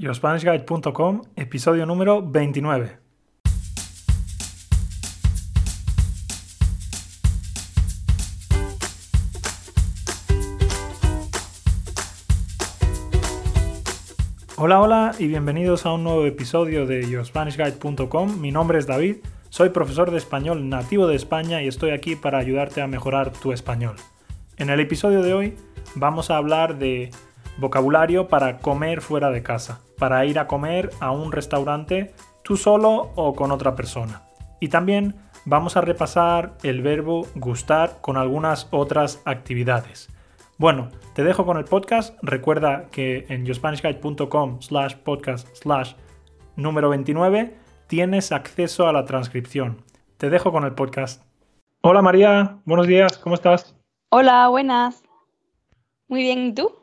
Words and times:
YoSpanishGuide.com, 0.00 1.24
episodio 1.36 1.84
número 1.84 2.22
29. 2.22 2.96
Hola, 14.56 14.80
hola 14.80 15.12
y 15.18 15.26
bienvenidos 15.26 15.84
a 15.84 15.92
un 15.92 16.04
nuevo 16.04 16.24
episodio 16.24 16.86
de 16.86 17.06
YoSpanishGuide.com. 17.06 18.40
Mi 18.40 18.50
nombre 18.52 18.78
es 18.78 18.86
David, 18.86 19.16
soy 19.50 19.68
profesor 19.68 20.10
de 20.10 20.16
español 20.16 20.70
nativo 20.70 21.08
de 21.08 21.16
España 21.16 21.62
y 21.62 21.68
estoy 21.68 21.90
aquí 21.90 22.16
para 22.16 22.38
ayudarte 22.38 22.80
a 22.80 22.86
mejorar 22.86 23.32
tu 23.34 23.52
español. 23.52 23.96
En 24.56 24.70
el 24.70 24.80
episodio 24.80 25.20
de 25.20 25.34
hoy 25.34 25.56
vamos 25.94 26.30
a 26.30 26.38
hablar 26.38 26.78
de 26.78 27.10
vocabulario 27.58 28.28
para 28.28 28.58
comer 28.58 29.00
fuera 29.00 29.30
de 29.30 29.42
casa, 29.42 29.80
para 29.98 30.24
ir 30.24 30.38
a 30.38 30.46
comer 30.46 30.90
a 31.00 31.10
un 31.10 31.32
restaurante 31.32 32.14
tú 32.42 32.56
solo 32.56 33.10
o 33.14 33.34
con 33.34 33.52
otra 33.52 33.74
persona. 33.76 34.22
Y 34.60 34.68
también 34.68 35.16
vamos 35.44 35.76
a 35.76 35.80
repasar 35.80 36.56
el 36.62 36.82
verbo 36.82 37.26
gustar 37.34 37.98
con 38.00 38.16
algunas 38.16 38.68
otras 38.70 39.22
actividades. 39.24 40.08
Bueno, 40.58 40.90
te 41.14 41.24
dejo 41.24 41.46
con 41.46 41.56
el 41.56 41.64
podcast. 41.64 42.18
Recuerda 42.22 42.88
que 42.90 43.24
en 43.28 43.46
yourspanishguide.com 43.46 44.60
slash 44.60 44.94
podcast 44.96 45.48
slash 45.56 45.94
número 46.56 46.90
29 46.90 47.56
tienes 47.86 48.30
acceso 48.32 48.86
a 48.86 48.92
la 48.92 49.04
transcripción. 49.04 49.82
Te 50.18 50.28
dejo 50.28 50.52
con 50.52 50.64
el 50.64 50.74
podcast. 50.74 51.24
Hola 51.80 52.02
María, 52.02 52.58
buenos 52.66 52.86
días, 52.86 53.16
¿cómo 53.16 53.34
estás? 53.34 53.74
Hola, 54.10 54.48
buenas. 54.48 55.02
Muy 56.08 56.22
bien, 56.22 56.46
¿y 56.46 56.54
tú? 56.54 56.79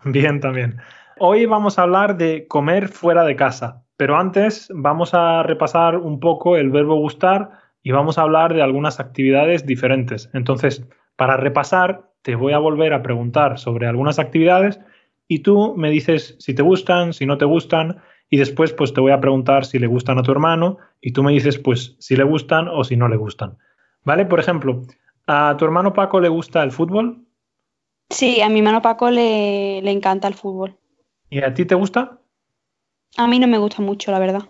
Bien, 0.04 0.40
también. 0.40 0.78
Hoy 1.18 1.46
vamos 1.46 1.78
a 1.78 1.82
hablar 1.82 2.16
de 2.16 2.46
comer 2.46 2.88
fuera 2.88 3.24
de 3.24 3.36
casa, 3.36 3.82
pero 3.96 4.16
antes 4.16 4.68
vamos 4.72 5.14
a 5.14 5.42
repasar 5.42 5.96
un 5.96 6.20
poco 6.20 6.56
el 6.56 6.70
verbo 6.70 6.94
gustar 6.96 7.50
y 7.82 7.90
vamos 7.90 8.18
a 8.18 8.22
hablar 8.22 8.54
de 8.54 8.62
algunas 8.62 9.00
actividades 9.00 9.66
diferentes. 9.66 10.30
Entonces, 10.32 10.86
para 11.16 11.36
repasar, 11.36 12.10
te 12.22 12.36
voy 12.36 12.52
a 12.52 12.58
volver 12.58 12.92
a 12.92 13.02
preguntar 13.02 13.58
sobre 13.58 13.86
algunas 13.86 14.18
actividades 14.18 14.80
y 15.26 15.40
tú 15.40 15.74
me 15.76 15.90
dices 15.90 16.36
si 16.38 16.54
te 16.54 16.62
gustan, 16.62 17.12
si 17.12 17.26
no 17.26 17.38
te 17.38 17.44
gustan 17.44 17.98
y 18.30 18.36
después 18.36 18.72
pues 18.72 18.92
te 18.92 19.00
voy 19.00 19.12
a 19.12 19.20
preguntar 19.20 19.64
si 19.64 19.78
le 19.78 19.86
gustan 19.86 20.18
a 20.18 20.22
tu 20.22 20.30
hermano 20.30 20.78
y 21.00 21.12
tú 21.12 21.22
me 21.22 21.32
dices 21.32 21.58
pues 21.58 21.96
si 21.98 22.16
le 22.16 22.24
gustan 22.24 22.68
o 22.68 22.84
si 22.84 22.96
no 22.96 23.08
le 23.08 23.16
gustan. 23.16 23.58
¿Vale? 24.04 24.26
Por 24.26 24.38
ejemplo, 24.38 24.82
¿a 25.26 25.56
tu 25.58 25.64
hermano 25.64 25.92
Paco 25.92 26.20
le 26.20 26.28
gusta 26.28 26.62
el 26.62 26.70
fútbol? 26.70 27.27
Sí, 28.10 28.40
a 28.40 28.48
mi 28.48 28.58
hermano 28.60 28.82
Paco 28.82 29.10
le, 29.10 29.80
le 29.82 29.90
encanta 29.90 30.28
el 30.28 30.34
fútbol. 30.34 30.76
¿Y 31.30 31.42
a 31.42 31.52
ti 31.52 31.64
te 31.66 31.74
gusta? 31.74 32.18
A 33.16 33.26
mí 33.26 33.38
no 33.38 33.46
me 33.46 33.58
gusta 33.58 33.82
mucho, 33.82 34.10
la 34.12 34.18
verdad. 34.18 34.42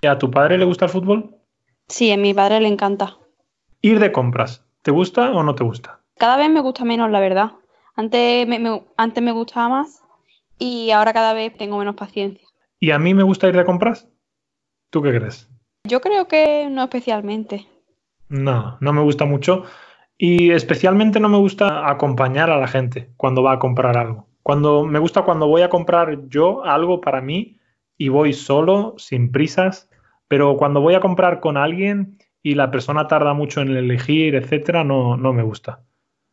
¿Y 0.00 0.06
a 0.06 0.18
tu 0.18 0.30
padre 0.30 0.58
le 0.58 0.64
gusta 0.64 0.84
el 0.84 0.90
fútbol? 0.90 1.36
Sí, 1.88 2.12
a 2.12 2.16
mi 2.16 2.32
padre 2.34 2.60
le 2.60 2.68
encanta. 2.68 3.18
Ir 3.80 3.98
de 3.98 4.12
compras, 4.12 4.64
¿te 4.82 4.90
gusta 4.90 5.32
o 5.32 5.42
no 5.42 5.54
te 5.54 5.64
gusta? 5.64 6.00
Cada 6.18 6.36
vez 6.36 6.48
me 6.50 6.60
gusta 6.60 6.84
menos, 6.84 7.10
la 7.10 7.20
verdad. 7.20 7.52
Antes 7.96 8.46
me, 8.46 8.58
me- 8.58 8.84
antes 8.96 9.22
me 9.22 9.32
gustaba 9.32 9.68
más 9.68 10.02
y 10.58 10.90
ahora 10.90 11.12
cada 11.12 11.34
vez 11.34 11.56
tengo 11.56 11.78
menos 11.78 11.96
paciencia. 11.96 12.46
¿Y 12.80 12.90
a 12.92 12.98
mí 12.98 13.14
me 13.14 13.22
gusta 13.22 13.48
ir 13.48 13.56
de 13.56 13.64
compras? 13.64 14.08
¿Tú 14.90 15.02
qué 15.02 15.10
crees? 15.16 15.48
Yo 15.84 16.00
creo 16.00 16.28
que 16.28 16.68
no 16.70 16.84
especialmente. 16.84 17.66
No, 18.28 18.78
no 18.80 18.92
me 18.92 19.02
gusta 19.02 19.24
mucho. 19.24 19.64
Y 20.16 20.52
especialmente 20.52 21.20
no 21.20 21.28
me 21.28 21.38
gusta 21.38 21.88
acompañar 21.90 22.50
a 22.50 22.58
la 22.58 22.68
gente 22.68 23.10
cuando 23.16 23.42
va 23.42 23.52
a 23.52 23.58
comprar 23.58 23.96
algo. 23.96 24.28
Cuando 24.42 24.84
me 24.84 24.98
gusta 24.98 25.22
cuando 25.22 25.48
voy 25.48 25.62
a 25.62 25.70
comprar 25.70 26.28
yo 26.28 26.64
algo 26.64 27.00
para 27.00 27.20
mí 27.20 27.58
y 27.96 28.08
voy 28.08 28.32
solo, 28.32 28.94
sin 28.98 29.32
prisas, 29.32 29.88
pero 30.28 30.56
cuando 30.56 30.80
voy 30.80 30.94
a 30.94 31.00
comprar 31.00 31.40
con 31.40 31.56
alguien 31.56 32.18
y 32.42 32.54
la 32.54 32.70
persona 32.70 33.08
tarda 33.08 33.32
mucho 33.32 33.62
en 33.62 33.76
elegir, 33.76 34.34
etcétera, 34.34 34.84
no, 34.84 35.16
no 35.16 35.32
me 35.32 35.42
gusta. 35.42 35.82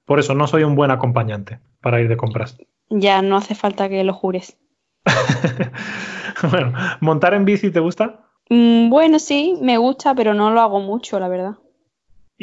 Por 0.06 0.20
eso 0.20 0.36
no 0.36 0.46
soy 0.48 0.64
un 0.64 0.76
buen 0.76 0.92
acompañante 0.92 1.60
para 1.80 2.02
ir 2.02 2.10
de 2.10 2.18
compras. 2.18 2.58
Ya 2.90 3.22
no 3.22 3.38
hace 3.38 3.56
falta 3.56 3.88
que 3.88 4.04
lo 4.04 4.14
jures. 4.14 4.58
bueno, 6.52 6.74
¿montar 7.00 7.34
en 7.34 7.46
bici 7.46 7.72
te 7.72 7.80
gusta? 7.80 8.28
Mm, 8.50 8.90
bueno, 8.90 9.20
sí, 9.20 9.58
me 9.62 9.78
gusta, 9.78 10.14
pero 10.14 10.34
no 10.34 10.52
lo 10.52 10.60
hago 10.60 10.82
mucho, 10.82 11.18
la 11.20 11.30
verdad. 11.30 11.56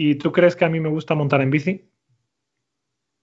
¿Y 0.01 0.15
tú 0.15 0.31
crees 0.31 0.55
que 0.55 0.65
a 0.65 0.69
mí 0.69 0.79
me 0.79 0.89
gusta 0.89 1.17
montar 1.17 1.41
en 1.41 1.51
bici? 1.51 1.91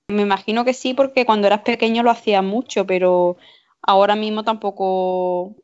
Me 0.09 0.23
imagino 0.23 0.65
que 0.65 0.73
sí, 0.73 0.93
porque 0.93 1.25
cuando 1.25 1.47
eras 1.47 1.61
pequeño 1.61 2.03
lo 2.03 2.11
hacías 2.11 2.43
mucho, 2.43 2.85
pero 2.85 3.37
ahora 3.81 4.17
mismo 4.17 4.43
tampoco, 4.43 5.55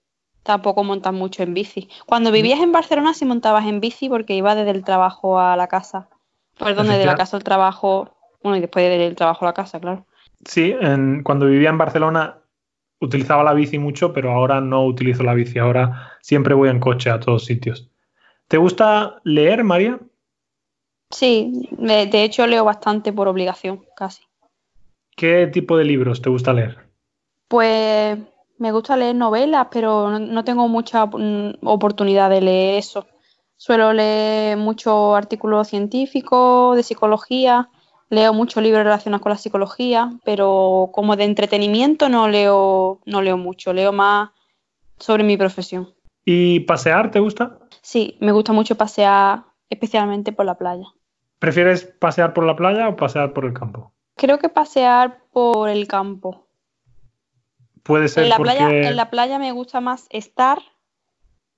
tampoco 0.44 0.85
montas 0.85 1.11
mucho 1.13 1.44
en 1.44 1.53
bici. 1.53 1.89
Cuando 2.05 2.31
vivías 2.31 2.61
en 2.61 2.71
Barcelona 2.71 3.13
sí 3.13 3.25
montabas 3.25 3.66
en 3.66 3.81
bici 3.81 4.07
porque 4.07 4.35
iba 4.35 4.55
desde 4.55 4.71
el 4.71 4.85
trabajo 4.85 5.38
a 5.38 5.57
la 5.57 5.67
casa. 5.67 6.07
Perdón, 6.57 6.88
desde 6.88 7.05
la 7.05 7.16
casa 7.16 7.35
al 7.35 7.44
trabajo, 7.44 8.16
bueno, 8.41 8.55
y 8.55 8.61
después 8.61 8.89
del 8.89 9.17
trabajo 9.17 9.44
a 9.44 9.50
la 9.50 9.53
casa, 9.53 9.81
claro. 9.81 10.05
Sí, 10.45 10.73
en- 10.79 11.23
cuando 11.23 11.47
vivía 11.47 11.71
en 11.71 11.77
Barcelona 11.77 12.38
utilizaba 13.01 13.44
la 13.44 13.53
bici 13.53 13.77
mucho, 13.77 14.13
pero 14.13 14.31
ahora 14.31 14.61
no 14.61 14.85
utilizo 14.85 15.23
la 15.23 15.33
bici. 15.33 15.59
Ahora 15.59 16.13
siempre 16.21 16.53
voy 16.53 16.69
en 16.69 16.79
coche 16.79 17.09
a 17.09 17.19
todos 17.19 17.44
sitios. 17.44 17.91
¿Te 18.47 18.55
gusta 18.55 19.19
leer, 19.25 19.66
María? 19.66 20.00
Sí, 21.11 21.67
de, 21.72 22.23
hecho 22.23 22.47
leo 22.47 22.63
bastante 22.63 23.13
por 23.13 23.27
obligación, 23.27 23.85
casi. 23.95 24.23
¿Qué 25.16 25.47
tipo 25.47 25.77
de 25.77 25.85
libros 25.85 26.22
te 26.22 26.29
gusta 26.29 26.53
leer? 26.53 26.77
Pues 27.47 28.17
me 28.57 28.72
gusta 28.72 28.95
leer 28.95 29.16
novelas, 29.16 29.67
pero 29.71 30.09
no, 30.09 30.19
no 30.19 30.44
tengo 30.44 30.67
mucha 30.67 31.05
mm, 31.05 31.59
oportunidad 31.63 32.29
de 32.29 32.41
leer 32.41 32.79
eso. 32.79 33.07
Suelo 33.57 33.94
leer 33.94 34.57
muchos 34.57 35.16
artículos 35.16 35.67
científicos, 35.67 36.75
de 36.75 36.83
psicología, 36.83 37.69
leo 38.11 38.33
muchos 38.33 38.61
libros 38.61 38.83
relacionados 38.83 39.21
con 39.21 39.31
la 39.31 39.38
psicología, 39.38 40.11
pero 40.23 40.89
como 40.94 41.16
de 41.16 41.23
entretenimiento 41.23 42.09
no 42.09 42.27
leo, 42.27 43.00
no 43.05 43.21
leo 43.21 43.38
mucho, 43.38 43.73
leo 43.73 43.91
más 43.91 44.31
sobre 45.00 45.23
mi 45.23 45.38
profesión. 45.38 45.94
¿Y 46.25 46.59
pasear 46.61 47.09
te 47.09 47.19
gusta? 47.19 47.57
Sí, 47.81 48.17
me 48.19 48.31
gusta 48.31 48.53
mucho 48.53 48.75
pasear, 48.75 49.45
especialmente 49.69 50.33
por 50.33 50.45
la 50.45 50.57
playa. 50.57 50.88
¿Prefieres 51.41 51.85
pasear 51.85 52.34
por 52.35 52.46
la 52.46 52.56
playa 52.56 52.88
o 52.88 52.96
pasear 52.96 53.34
por 53.34 53.46
el 53.46 53.53
campo? 53.53 53.91
Creo 54.16 54.38
que 54.38 54.47
pasear 54.47 55.18
por 55.34 55.69
el 55.69 55.88
campo. 55.88 56.46
Puede 57.81 58.09
ser 58.09 58.25
En 58.25 58.29
la 58.29 58.38
porque 58.38 58.52
playa, 58.52 58.90
en 58.90 58.96
la 58.96 59.09
playa 59.09 59.40
me 59.40 59.51
gusta 59.51 59.81
más 59.81 60.06
estar, 60.12 60.59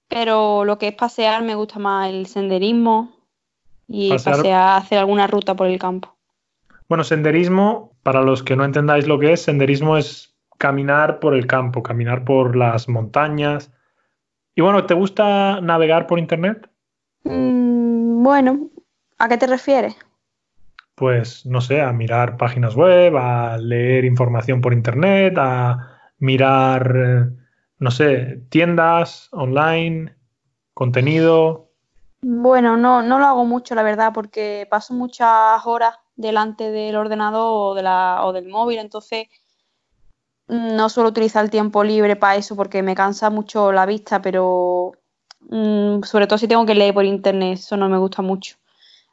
pero 0.07 0.63
lo 0.63 0.77
que 0.77 0.87
es 0.87 0.95
pasear 0.95 1.43
me 1.43 1.55
gusta 1.55 1.79
más 1.79 2.09
el 2.09 2.27
senderismo 2.27 3.11
y 3.85 4.09
Pasear- 4.11 4.37
pasear, 4.37 4.77
hacer 4.77 4.99
alguna 4.99 5.27
ruta 5.27 5.53
por 5.53 5.67
el 5.67 5.77
campo. 5.77 6.15
Bueno, 6.87 7.03
senderismo, 7.03 7.91
para 8.03 8.21
los 8.21 8.41
que 8.41 8.55
no 8.55 8.63
entendáis 8.63 9.05
lo 9.05 9.19
que 9.19 9.33
es, 9.33 9.41
senderismo 9.41 9.97
es 9.97 10.33
caminar 10.57 11.19
por 11.19 11.33
el 11.33 11.45
campo, 11.45 11.83
caminar 11.83 12.23
por 12.23 12.55
las 12.55 12.87
montañas. 12.87 13.69
Y 14.55 14.61
bueno, 14.61 14.85
¿te 14.85 14.93
gusta 14.93 15.59
navegar 15.59 16.07
por 16.07 16.19
internet? 16.19 16.69
Mm, 17.25 18.23
bueno, 18.23 18.69
¿a 19.23 19.29
qué 19.29 19.37
te 19.37 19.47
refieres? 19.47 19.95
Pues 20.95 21.45
no 21.45 21.61
sé, 21.61 21.81
a 21.81 21.93
mirar 21.93 22.35
páginas 22.35 22.75
web, 22.75 23.15
a 23.15 23.57
leer 23.57 24.03
información 24.03 24.59
por 24.59 24.73
internet, 24.73 25.35
a 25.37 26.11
mirar, 26.19 27.31
no 27.79 27.91
sé, 27.91 28.43
tiendas 28.49 29.29
online, 29.31 30.13
contenido. 30.73 31.69
Bueno, 32.21 32.75
no, 32.75 33.01
no 33.01 33.17
lo 33.17 33.25
hago 33.25 33.45
mucho, 33.45 33.75
la 33.75 33.83
verdad, 33.83 34.11
porque 34.13 34.67
paso 34.69 34.93
muchas 34.93 35.65
horas 35.65 35.95
delante 36.17 36.69
del 36.69 36.97
ordenador 36.97 37.71
o, 37.71 37.75
de 37.75 37.81
la, 37.81 38.25
o 38.25 38.33
del 38.33 38.49
móvil, 38.49 38.79
entonces 38.79 39.27
mm, 40.47 40.75
no 40.75 40.89
suelo 40.89 41.09
utilizar 41.09 41.45
el 41.45 41.49
tiempo 41.49 41.81
libre 41.83 42.17
para 42.17 42.35
eso 42.35 42.57
porque 42.57 42.83
me 42.83 42.93
cansa 42.93 43.29
mucho 43.29 43.71
la 43.71 43.85
vista, 43.85 44.21
pero 44.21 44.91
mm, 45.49 46.03
sobre 46.03 46.27
todo 46.27 46.37
si 46.37 46.47
tengo 46.49 46.65
que 46.65 46.75
leer 46.75 46.93
por 46.93 47.05
internet, 47.05 47.53
eso 47.53 47.77
no 47.77 47.87
me 47.87 47.97
gusta 47.97 48.21
mucho. 48.21 48.57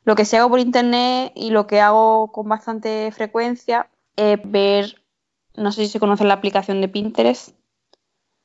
Lo 0.05 0.17
que 0.17 0.25
sí 0.25 0.37
hago 0.37 0.50
por 0.50 0.61
internet 0.61 1.32
y 1.35 1.50
lo 1.50 1.67
que 1.67 1.81
hago 1.81 2.32
con 2.32 2.49
bastante 2.49 3.11
frecuencia 3.12 3.88
es 4.17 4.38
ver, 4.44 5.02
no 5.56 5.73
sé 5.73 5.85
si 5.85 5.91
se 5.93 6.00
conoce 6.00 6.25
la 6.25 6.35
aplicación 6.35 6.81
de 6.81 6.88
Pinterest. 6.88 7.55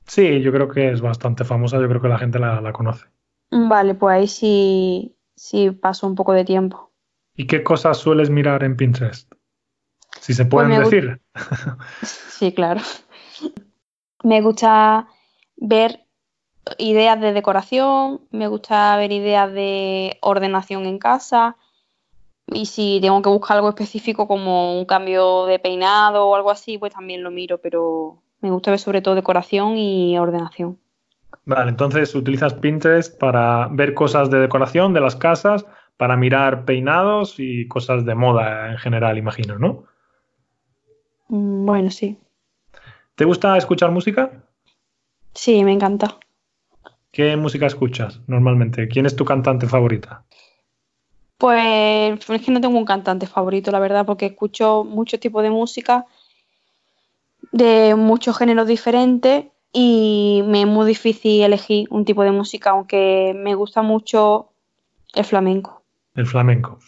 Sí, 0.07 0.41
yo 0.41 0.51
creo 0.51 0.69
que 0.69 0.91
es 0.91 1.01
bastante 1.01 1.43
famosa, 1.45 1.79
yo 1.79 1.87
creo 1.87 2.01
que 2.01 2.07
la 2.09 2.19
gente 2.19 2.39
la, 2.39 2.61
la 2.61 2.73
conoce. 2.73 3.05
Vale, 3.51 3.95
pues 3.95 4.13
ahí 4.15 4.27
sí, 4.27 5.15
sí 5.35 5.71
paso 5.71 6.07
un 6.07 6.15
poco 6.15 6.33
de 6.33 6.45
tiempo. 6.45 6.91
¿Y 7.35 7.47
qué 7.47 7.63
cosas 7.63 7.97
sueles 7.97 8.29
mirar 8.29 8.63
en 8.63 8.75
Pinterest? 8.77 9.31
Si 10.21 10.33
se 10.33 10.45
pueden 10.45 10.71
gu- 10.71 10.79
decir. 10.89 11.21
Sí, 12.29 12.53
claro. 12.53 12.81
Me 14.23 14.41
gusta 14.41 15.07
ver 15.57 16.04
ideas 16.77 17.19
de 17.21 17.33
decoración, 17.33 18.21
me 18.31 18.47
gusta 18.47 18.95
ver 18.97 19.11
ideas 19.11 19.51
de 19.53 20.17
ordenación 20.21 20.85
en 20.85 20.99
casa 20.99 21.57
y 22.47 22.67
si 22.67 22.99
tengo 23.01 23.21
que 23.21 23.29
buscar 23.29 23.57
algo 23.57 23.69
específico 23.69 24.27
como 24.27 24.77
un 24.77 24.85
cambio 24.85 25.45
de 25.45 25.59
peinado 25.59 26.27
o 26.27 26.35
algo 26.35 26.51
así, 26.51 26.77
pues 26.77 26.93
también 26.93 27.23
lo 27.23 27.31
miro, 27.31 27.59
pero 27.59 28.21
Me 28.41 28.51
gusta 28.51 28.71
ver 28.71 28.79
sobre 28.79 29.01
todo 29.01 29.15
decoración 29.15 29.77
y 29.77 30.17
ordenación. 30.19 30.77
Vale, 31.45 31.69
entonces 31.69 32.13
utilizas 32.15 32.53
Pinterest 32.55 33.17
para 33.19 33.67
ver 33.71 33.93
cosas 33.93 34.29
de 34.29 34.39
decoración 34.39 34.93
de 34.93 35.01
las 35.01 35.15
casas, 35.15 35.65
para 35.97 36.15
mirar 36.17 36.65
peinados 36.65 37.35
y 37.39 37.67
cosas 37.67 38.05
de 38.05 38.15
moda 38.15 38.71
en 38.71 38.77
general, 38.77 39.17
imagino, 39.17 39.57
¿no? 39.59 39.85
Mm, 41.29 41.65
Bueno, 41.65 41.91
sí. 41.91 42.17
¿Te 43.15 43.25
gusta 43.25 43.57
escuchar 43.57 43.91
música? 43.91 44.43
Sí, 45.33 45.63
me 45.63 45.71
encanta. 45.73 46.17
¿Qué 47.15 47.37
música 47.37 47.65
escuchas 47.65 48.19
normalmente? 48.27 48.89
¿Quién 48.89 49.05
es 49.05 49.15
tu 49.15 49.23
cantante 49.23 49.67
favorita? 49.67 50.25
Pues 51.37 52.29
es 52.29 52.41
que 52.41 52.51
no 52.51 52.59
tengo 52.59 52.77
un 52.77 52.83
cantante 52.83 53.25
favorito, 53.25 53.71
la 53.71 53.79
verdad, 53.79 54.05
porque 54.05 54.25
escucho 54.25 54.83
muchos 54.83 55.21
tipos 55.21 55.41
de 55.41 55.49
música 55.49 56.05
de 57.53 57.95
muchos 57.95 58.37
géneros 58.37 58.67
diferentes 58.67 59.45
y 59.71 60.43
me 60.45 60.63
es 60.63 60.67
muy 60.67 60.85
difícil 60.85 61.41
elegir 61.41 61.87
un 61.89 62.03
tipo 62.03 62.21
de 62.21 62.31
música, 62.31 62.71
aunque 62.71 63.33
me 63.33 63.55
gusta 63.55 63.81
mucho 63.81 64.49
el 65.13 65.23
flamenco. 65.23 65.83
El 66.15 66.25
flamenco. 66.25 66.79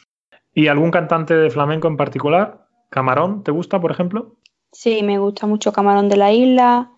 ¿Y 0.54 0.68
algún 0.68 0.92
cantante 0.92 1.36
de 1.36 1.50
flamenco 1.50 1.88
en 1.88 1.96
particular? 1.96 2.68
¿Camarón? 2.90 3.44
¿Te 3.44 3.52
gusta, 3.52 3.80
por 3.80 3.92
ejemplo? 3.92 4.36
Sí, 4.74 5.04
me 5.04 5.20
gusta 5.20 5.48
mucho 5.48 5.72
Camarón 5.72 6.10
de 6.10 6.18
la 6.18 6.34
Isla, 6.34 6.92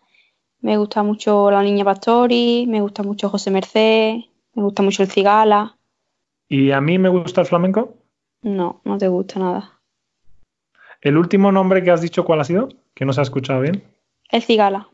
me 0.62 0.78
gusta 0.78 1.04
mucho 1.04 1.50
La 1.52 1.64
Niña 1.64 1.86
Pastori, 1.86 2.66
me 2.68 2.82
gusta 2.82 3.04
mucho 3.04 3.30
José 3.30 3.52
Merced, 3.52 4.16
me 4.54 4.64
gusta 4.64 4.84
mucho 4.84 5.04
el 5.04 5.10
Cigala. 5.10 5.78
¿Y 6.48 6.72
a 6.72 6.82
mí 6.82 6.98
me 6.98 7.10
gusta 7.10 7.42
el 7.42 7.48
flamenco? 7.48 7.98
No, 8.42 8.82
no 8.84 8.98
te 8.98 9.08
gusta 9.08 9.40
nada. 9.40 9.80
¿El 11.02 11.18
último 11.18 11.52
nombre 11.52 11.84
que 11.84 11.92
has 11.92 12.02
dicho 12.02 12.26
cuál 12.26 12.42
ha 12.42 12.44
sido? 12.44 12.70
Que 12.94 13.06
no 13.06 13.14
se 13.14 13.22
ha 13.22 13.24
escuchado 13.24 13.62
bien. 13.62 13.84
El 14.32 14.42
Cigala. 14.42 14.90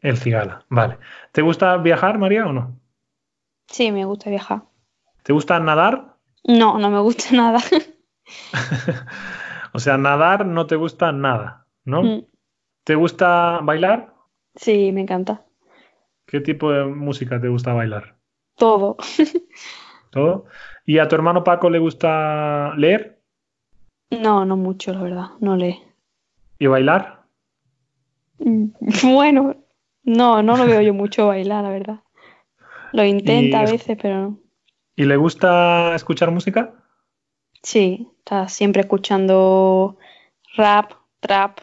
El 0.00 0.16
cigala, 0.16 0.64
vale. 0.68 0.98
¿Te 1.32 1.42
gusta 1.42 1.76
viajar, 1.76 2.18
María, 2.18 2.46
o 2.46 2.52
no? 2.52 2.78
Sí, 3.66 3.92
me 3.92 4.04
gusta 4.04 4.30
viajar. 4.30 4.62
¿Te 5.22 5.32
gusta 5.32 5.60
nadar? 5.60 6.16
No, 6.44 6.78
no 6.78 6.90
me 6.90 7.00
gusta 7.00 7.24
nada. 7.32 7.60
o 9.72 9.78
sea, 9.78 9.98
nadar 9.98 10.46
no 10.46 10.66
te 10.66 10.76
gusta 10.76 11.12
nada, 11.12 11.66
¿no? 11.84 12.02
Mm, 12.02 12.24
¿Te 12.84 12.94
gusta 12.94 13.60
bailar? 13.62 14.09
Sí, 14.54 14.92
me 14.92 15.00
encanta. 15.02 15.44
¿Qué 16.26 16.40
tipo 16.40 16.70
de 16.70 16.84
música 16.84 17.40
te 17.40 17.48
gusta 17.48 17.72
bailar? 17.72 18.16
Todo. 18.56 18.96
¿Todo? 20.10 20.44
¿Y 20.84 20.98
a 20.98 21.08
tu 21.08 21.14
hermano 21.14 21.44
Paco 21.44 21.70
le 21.70 21.78
gusta 21.78 22.74
leer 22.76 23.20
No, 24.10 24.44
no 24.44 24.56
mucho, 24.56 24.92
la 24.92 25.02
verdad. 25.02 25.26
No 25.40 25.56
lee. 25.56 25.82
y 26.58 26.66
bailar? 26.66 27.24
Mm, 28.38 28.66
Bueno, 29.14 29.56
no, 30.04 30.42
no 30.42 30.56
lo 30.56 30.66
veo 30.66 30.80
yo 30.80 30.94
mucho 30.94 31.26
bailar, 31.28 31.64
la 31.64 31.70
verdad. 31.70 32.00
Lo 32.92 33.04
intenta 33.04 33.60
a 33.60 33.64
es- 33.64 33.72
veces, 33.72 33.98
pero 34.00 34.16
no. 34.20 34.38
¿Y 34.96 35.04
le 35.04 35.16
gusta 35.16 35.94
escuchar 35.94 36.30
música? 36.30 36.74
Sí, 37.62 38.08
está 38.18 38.48
siempre 38.48 38.82
escuchando 38.82 39.96
rap, 40.56 40.92
trap. 41.20 41.60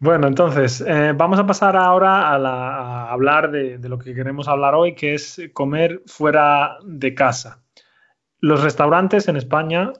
Bueno, 0.00 0.26
entonces, 0.28 0.80
eh, 0.86 1.12
vamos 1.14 1.38
a 1.38 1.46
pasar 1.46 1.76
ahora 1.76 2.32
a, 2.32 2.38
la- 2.38 3.10
hablar 3.10 3.50
de, 3.50 3.76
de 3.78 3.88
lo 3.88 3.98
que 3.98 4.14
queremos 4.14 4.48
hablar 4.48 4.74
hoy, 4.74 4.94
que 4.94 5.14
es 5.14 5.40
comer 5.52 6.02
fuera 6.06 6.78
de 6.84 7.14
casa. 7.14 7.62
Los 8.40 8.62
restaurantes 8.64 9.28
en 9.28 9.36
España, 9.36 9.92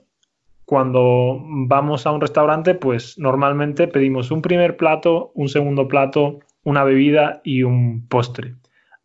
cuando 0.65 1.39
vamos 1.43 2.05
a 2.07 2.11
un 2.11 2.21
restaurante, 2.21 2.75
pues 2.75 3.17
normalmente 3.19 3.87
pedimos 3.87 4.31
un 4.31 4.41
primer 4.41 4.77
plato, 4.77 5.31
un 5.35 5.49
segundo 5.49 5.87
plato, 5.87 6.39
una 6.63 6.83
bebida 6.85 7.41
y 7.43 7.63
un 7.63 8.07
postre. 8.09 8.55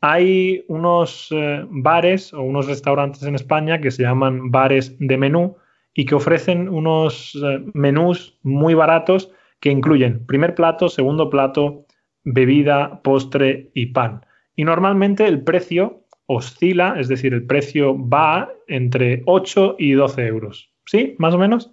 Hay 0.01 0.65
unos 0.69 1.29
eh, 1.33 1.65
bares 1.71 2.33
o 2.35 2.43
unos 2.43 2.67
restaurantes 2.67 3.23
en 3.25 3.35
España 3.35 3.81
que 3.81 3.91
se 3.91 4.03
llaman 4.03 4.51
bares 4.51 4.97
de 4.99 5.17
menú 5.17 5.57
y 5.95 6.05
que 6.05 6.15
ofrecen 6.15 6.69
unos 6.69 7.35
eh, 7.43 7.65
menús 7.75 8.39
muy 8.43 8.75
baratos 8.75 9.33
que 9.67 9.73
incluyen 9.73 10.25
primer 10.27 10.55
plato, 10.55 10.89
segundo 10.89 11.29
plato, 11.29 11.87
bebida, 12.23 13.03
postre 13.03 13.73
y 13.75 13.87
pan. 13.87 14.25
Y 14.55 14.63
normalmente 14.63 15.27
el 15.27 15.43
precio 15.43 16.05
oscila, 16.27 16.95
es 17.01 17.09
decir, 17.09 17.35
el 17.35 17.45
precio 17.45 17.97
va 17.99 18.49
entre 18.69 19.25
8 19.27 19.75
y 19.77 19.91
12 19.91 20.25
euros. 20.25 20.71
¿Sí? 20.85 21.17
¿Más 21.19 21.35
o 21.35 21.39
menos? 21.39 21.73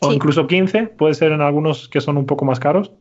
O 0.00 0.08
Sí. 0.10 0.14
incluso 0.14 0.46
15, 0.46 0.86
puede 0.86 1.14
ser 1.14 1.32
en 1.32 1.40
algunos 1.40 1.88
que 1.88 2.00
son 2.00 2.16
un 2.16 2.26
poco 2.26 2.44
más 2.44 2.60
caros. 2.60 2.92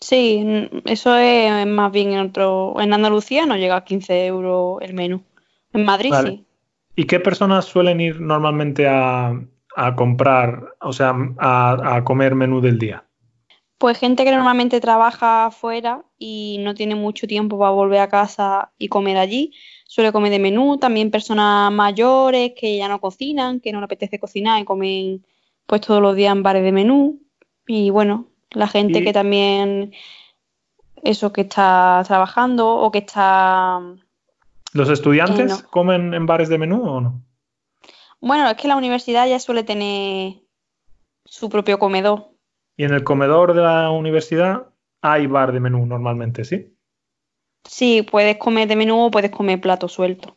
Sí, 0.00 0.68
eso 0.84 1.16
es 1.16 1.64
más 1.68 1.92
bien 1.92 2.12
en 2.14 2.26
otro. 2.26 2.74
En 2.80 2.92
Andalucía 2.92 3.46
no 3.46 3.56
llega 3.56 3.76
a 3.76 3.84
15 3.84 4.26
euros 4.26 4.78
el 4.82 4.94
menú. 4.94 5.22
En 5.72 5.84
Madrid 5.84 6.10
Vale. 6.10 6.30
sí. 6.30 6.44
¿Y 6.96 7.04
qué 7.04 7.20
personas 7.20 7.66
suelen 7.66 8.00
ir 8.00 8.20
normalmente 8.20 8.88
a, 8.88 9.40
a 9.76 9.94
comprar, 9.94 10.74
o 10.80 10.92
sea, 10.92 11.14
a, 11.38 11.96
a 11.96 12.02
comer 12.02 12.34
menú 12.34 12.60
del 12.60 12.80
día? 12.80 13.04
Pues 13.82 13.98
gente 13.98 14.22
que 14.22 14.30
normalmente 14.30 14.80
trabaja 14.80 15.46
afuera 15.46 16.04
y 16.16 16.58
no 16.60 16.72
tiene 16.72 16.94
mucho 16.94 17.26
tiempo 17.26 17.58
para 17.58 17.72
volver 17.72 17.98
a 17.98 18.08
casa 18.08 18.70
y 18.78 18.86
comer 18.86 19.16
allí, 19.16 19.52
suele 19.88 20.12
comer 20.12 20.30
de 20.30 20.38
menú. 20.38 20.78
También 20.78 21.10
personas 21.10 21.72
mayores 21.72 22.52
que 22.56 22.76
ya 22.76 22.86
no 22.86 23.00
cocinan, 23.00 23.58
que 23.58 23.72
no 23.72 23.80
le 23.80 23.86
apetece 23.86 24.20
cocinar 24.20 24.62
y 24.62 24.64
comen 24.64 25.26
pues 25.66 25.80
todos 25.80 26.00
los 26.00 26.14
días 26.14 26.30
en 26.30 26.44
bares 26.44 26.62
de 26.62 26.70
menú. 26.70 27.22
Y 27.66 27.90
bueno, 27.90 28.28
la 28.52 28.68
gente 28.68 29.00
Y- 29.00 29.02
que 29.04 29.12
también, 29.12 29.92
eso 31.02 31.32
que 31.32 31.40
está 31.40 32.04
trabajando 32.06 32.68
o 32.68 32.92
que 32.92 32.98
está... 32.98 33.80
¿Los 34.74 34.90
estudiantes 34.90 35.50
Eh, 35.50 35.62
no. 35.64 35.70
comen 35.70 36.14
en 36.14 36.24
bares 36.26 36.48
de 36.48 36.58
menú 36.58 36.84
o 36.88 37.00
no? 37.00 37.20
Bueno, 38.20 38.48
es 38.48 38.56
que 38.56 38.68
la 38.68 38.76
universidad 38.76 39.26
ya 39.26 39.40
suele 39.40 39.64
tener 39.64 40.34
su 41.24 41.48
propio 41.50 41.80
comedor. 41.80 42.31
Y 42.76 42.84
en 42.84 42.94
el 42.94 43.04
comedor 43.04 43.54
de 43.54 43.62
la 43.62 43.90
universidad 43.90 44.68
hay 45.00 45.26
bar 45.26 45.52
de 45.52 45.60
menú 45.60 45.84
normalmente, 45.86 46.44
¿sí? 46.44 46.74
Sí, 47.64 48.02
puedes 48.02 48.36
comer 48.38 48.68
de 48.68 48.76
menú 48.76 49.06
o 49.06 49.10
puedes 49.10 49.30
comer 49.30 49.60
plato 49.60 49.88
suelto. 49.88 50.36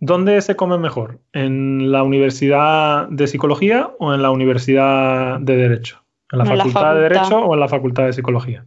¿Dónde 0.00 0.40
se 0.42 0.56
come 0.56 0.78
mejor? 0.78 1.20
¿En 1.32 1.90
la 1.90 2.02
Universidad 2.02 3.08
de 3.08 3.26
Psicología 3.26 3.90
o 3.98 4.12
en 4.12 4.22
la 4.22 4.30
Universidad 4.30 5.40
de 5.40 5.56
Derecho? 5.56 6.04
¿En 6.30 6.38
la 6.38 6.44
No, 6.44 6.52
en 6.52 6.58
la 6.58 6.64
Facultad 6.64 6.94
de. 6.94 7.00
Derecho 7.00 7.38
o 7.38 7.54
en 7.54 7.60
la 7.60 7.68
Facultad 7.68 8.04
de 8.06 8.12
Psicología? 8.12 8.66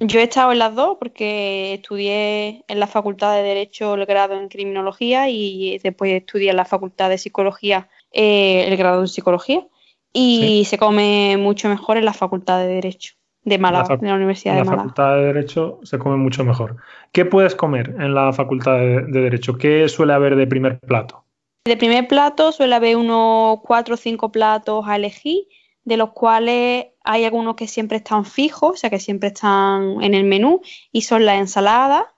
Yo 0.00 0.20
he 0.20 0.24
estado 0.24 0.52
en 0.52 0.58
las 0.58 0.74
dos 0.74 0.96
porque 0.98 1.74
estudié 1.74 2.64
en 2.68 2.80
la 2.80 2.86
Facultad 2.86 3.34
de 3.34 3.42
Derecho 3.42 3.94
el 3.94 4.06
grado 4.06 4.34
en 4.34 4.48
Criminología 4.48 5.28
y 5.28 5.78
después 5.78 6.12
estudié 6.12 6.50
en 6.50 6.56
la 6.56 6.64
Facultad 6.64 7.08
de 7.08 7.18
Psicología 7.18 7.88
eh, 8.12 8.64
el 8.68 8.76
grado 8.76 9.00
en 9.00 9.08
Psicología. 9.08 9.66
Y 10.12 10.64
se 10.64 10.78
come 10.78 11.36
mucho 11.38 11.68
mejor 11.68 11.96
en 11.96 12.04
la 12.04 12.12
Facultad 12.12 12.58
de 12.60 12.66
Derecho 12.66 13.14
de 13.44 13.58
Málaga, 13.58 13.96
de 13.96 14.06
la 14.06 14.14
Universidad 14.14 14.54
En 14.54 14.60
de 14.60 14.64
la 14.64 14.70
Málaga. 14.70 14.88
Facultad 14.88 15.16
de 15.16 15.24
Derecho 15.26 15.80
se 15.82 15.98
come 15.98 16.16
mucho 16.16 16.44
mejor. 16.44 16.76
¿Qué 17.12 17.24
puedes 17.24 17.54
comer 17.54 17.94
en 17.98 18.14
la 18.14 18.32
Facultad 18.32 18.78
de, 18.78 19.02
de 19.02 19.20
Derecho? 19.20 19.56
¿Qué 19.56 19.88
suele 19.88 20.12
haber 20.12 20.36
de 20.36 20.46
primer 20.46 20.80
plato? 20.80 21.24
De 21.64 21.76
primer 21.76 22.08
plato 22.08 22.52
suele 22.52 22.74
haber 22.74 22.96
unos 22.96 23.60
cuatro 23.62 23.94
o 23.94 23.96
cinco 23.98 24.32
platos 24.32 24.84
a 24.86 24.96
elegir, 24.96 25.44
de 25.84 25.96
los 25.96 26.10
cuales 26.10 26.86
hay 27.04 27.24
algunos 27.24 27.54
que 27.56 27.66
siempre 27.66 27.98
están 27.98 28.24
fijos, 28.24 28.72
o 28.72 28.76
sea 28.76 28.90
que 28.90 29.00
siempre 29.00 29.28
están 29.28 30.02
en 30.02 30.14
el 30.14 30.24
menú, 30.24 30.60
y 30.92 31.02
son 31.02 31.24
la 31.24 31.36
ensalada, 31.36 32.14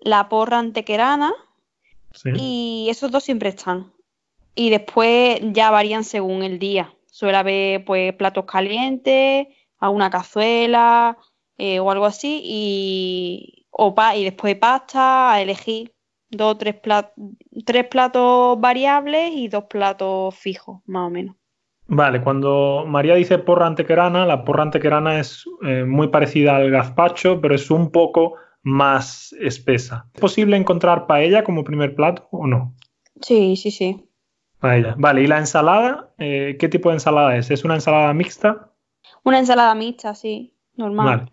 la 0.00 0.28
porra 0.28 0.58
antequerana, 0.58 1.32
Sí. 2.12 2.30
y 2.36 2.86
esos 2.90 3.10
dos 3.10 3.24
siempre 3.24 3.48
están. 3.48 3.92
Y 4.54 4.70
después 4.70 5.40
ya 5.52 5.70
varían 5.70 6.04
según 6.04 6.42
el 6.42 6.58
día. 6.58 6.92
Suele 7.12 7.36
haber 7.36 7.84
pues 7.84 8.14
platos 8.14 8.46
calientes, 8.46 9.46
alguna 9.78 10.08
cazuela 10.10 11.18
eh, 11.58 11.78
o 11.80 11.90
algo 11.90 12.06
así, 12.06 12.40
y, 12.42 13.66
o 13.70 13.94
pa- 13.94 14.16
y 14.16 14.24
después 14.24 14.56
pasta, 14.56 15.32
a 15.32 15.42
elegir 15.42 15.92
dos 16.30 16.54
o 16.54 16.56
tres, 16.56 16.76
plat- 16.82 17.12
tres 17.66 17.86
platos 17.86 18.58
variables 18.60 19.32
y 19.34 19.48
dos 19.48 19.64
platos 19.64 20.34
fijos, 20.34 20.80
más 20.86 21.06
o 21.08 21.10
menos. 21.10 21.36
Vale, 21.86 22.22
cuando 22.22 22.84
María 22.86 23.14
dice 23.16 23.38
porra 23.38 23.66
antequerana, 23.66 24.24
la 24.24 24.44
porra 24.44 24.62
antequerana 24.62 25.20
es 25.20 25.44
eh, 25.62 25.84
muy 25.84 26.08
parecida 26.08 26.56
al 26.56 26.70
gazpacho, 26.70 27.40
pero 27.42 27.54
es 27.54 27.70
un 27.70 27.90
poco 27.90 28.36
más 28.62 29.34
espesa. 29.34 30.08
¿Es 30.14 30.20
posible 30.20 30.56
encontrar 30.56 31.06
paella 31.06 31.44
como 31.44 31.64
primer 31.64 31.94
plato 31.94 32.28
o 32.30 32.46
no? 32.46 32.74
Sí, 33.20 33.56
sí, 33.56 33.70
sí. 33.70 34.08
Vale, 34.62 35.22
¿y 35.22 35.26
la 35.26 35.38
ensalada? 35.38 36.10
Eh, 36.18 36.56
¿qué 36.58 36.68
tipo 36.68 36.88
de 36.88 36.96
ensalada 36.96 37.36
es? 37.36 37.50
¿Es 37.50 37.64
una 37.64 37.74
ensalada 37.74 38.12
mixta? 38.14 38.70
Una 39.24 39.38
ensalada 39.38 39.74
mixta, 39.74 40.14
sí, 40.14 40.54
normal. 40.76 41.06
Vale. 41.06 41.32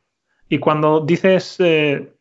Y 0.50 0.58
cuando 0.58 1.02
dices 1.02 1.58
eh, 1.60 2.12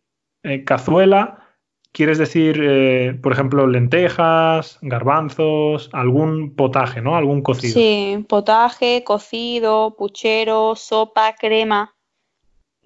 eh, 0.43 0.65
cazuela, 0.65 1.49
quieres 1.93 2.19
decir, 2.19 2.61
eh, 2.63 3.19
por 3.23 3.33
ejemplo, 3.33 3.67
lentejas, 3.67 4.79
garbanzos, 4.83 5.89
algún 5.93 6.55
potaje, 6.55 7.01
¿no? 7.01 7.17
Algún 7.17 7.43
cocido. 7.43 7.75
Sí, 7.75 8.25
potaje, 8.29 9.03
cocido, 9.03 9.97
puchero, 9.97 10.77
sopa, 10.77 11.35
crema. 11.35 11.95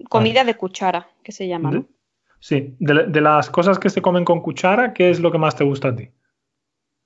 comida 0.09 0.43
de 0.43 0.55
cuchara, 0.55 1.07
que 1.23 1.31
se 1.31 1.47
llama, 1.47 1.71
¿no? 1.71 1.85
Sí, 2.39 2.75
de, 2.79 3.21
las 3.21 3.49
cosas 3.49 3.79
que 3.79 3.89
se 3.89 4.01
comen 4.01 4.25
con 4.25 4.41
cuchara, 4.41 4.93
¿qué 4.93 5.09
es 5.09 5.21
lo 5.21 5.31
que 5.31 5.37
más 5.37 5.55
te 5.55 5.63
gusta 5.63 5.89
a 5.89 5.95
ti? 5.95 6.09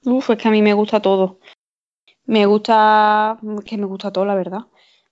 Uf, 0.07 0.29
es 0.29 0.37
que 0.37 0.47
a 0.47 0.51
mí 0.51 0.61
me 0.61 0.73
gusta 0.73 1.01
todo. 1.01 1.39
Me 2.25 2.45
gusta, 2.45 3.37
que 3.65 3.77
me 3.77 3.85
gusta 3.85 4.09
todo, 4.09 4.23
la 4.23 4.35
verdad. 4.35 4.61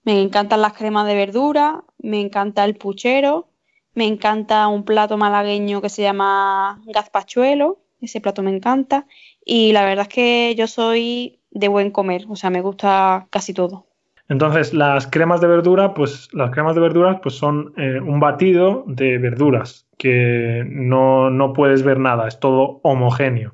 Me 0.06 0.22
encantan 0.22 0.62
las 0.62 0.72
cremas 0.72 1.06
de 1.06 1.16
verdura, 1.16 1.84
me 1.98 2.22
encanta 2.22 2.64
el 2.64 2.78
puchero, 2.78 3.50
me 3.94 4.08
encanta 4.08 4.70
un 4.70 4.86
plato 4.86 5.18
malagueño 5.18 5.82
que 5.82 5.90
se 5.90 6.02
llama 6.02 6.82
gazpachuelo, 6.86 7.80
ese 8.00 8.22
plato 8.22 8.42
me 8.42 8.56
encanta. 8.56 9.06
Y 9.44 9.74
la 9.74 9.84
verdad 9.84 10.04
es 10.08 10.14
que 10.14 10.56
yo 10.56 10.66
soy 10.66 11.42
de 11.52 11.68
buen 11.68 11.92
comer, 11.92 12.24
o 12.30 12.38
sea, 12.38 12.50
me 12.50 12.62
gusta 12.62 13.28
casi 13.32 13.54
todo. 13.54 13.88
Entonces, 14.30 14.74
las 14.74 15.08
cremas 15.08 15.42
de 15.42 15.48
verdura, 15.48 15.94
pues 15.94 16.30
las 16.32 16.52
cremas 16.52 16.74
de 16.76 16.82
verduras 16.82 17.20
pues 17.22 17.36
son 17.36 17.74
eh, 17.76 18.00
un 18.00 18.22
batido 18.22 18.86
de 18.88 19.18
verduras 19.18 19.88
que 19.98 20.64
no, 20.70 21.30
no, 21.30 21.52
puedes 21.52 21.84
ver 21.84 22.00
nada, 22.00 22.30
es 22.30 22.40
todo 22.40 22.80
homogéneo. 22.84 23.54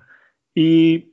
Y 0.53 1.10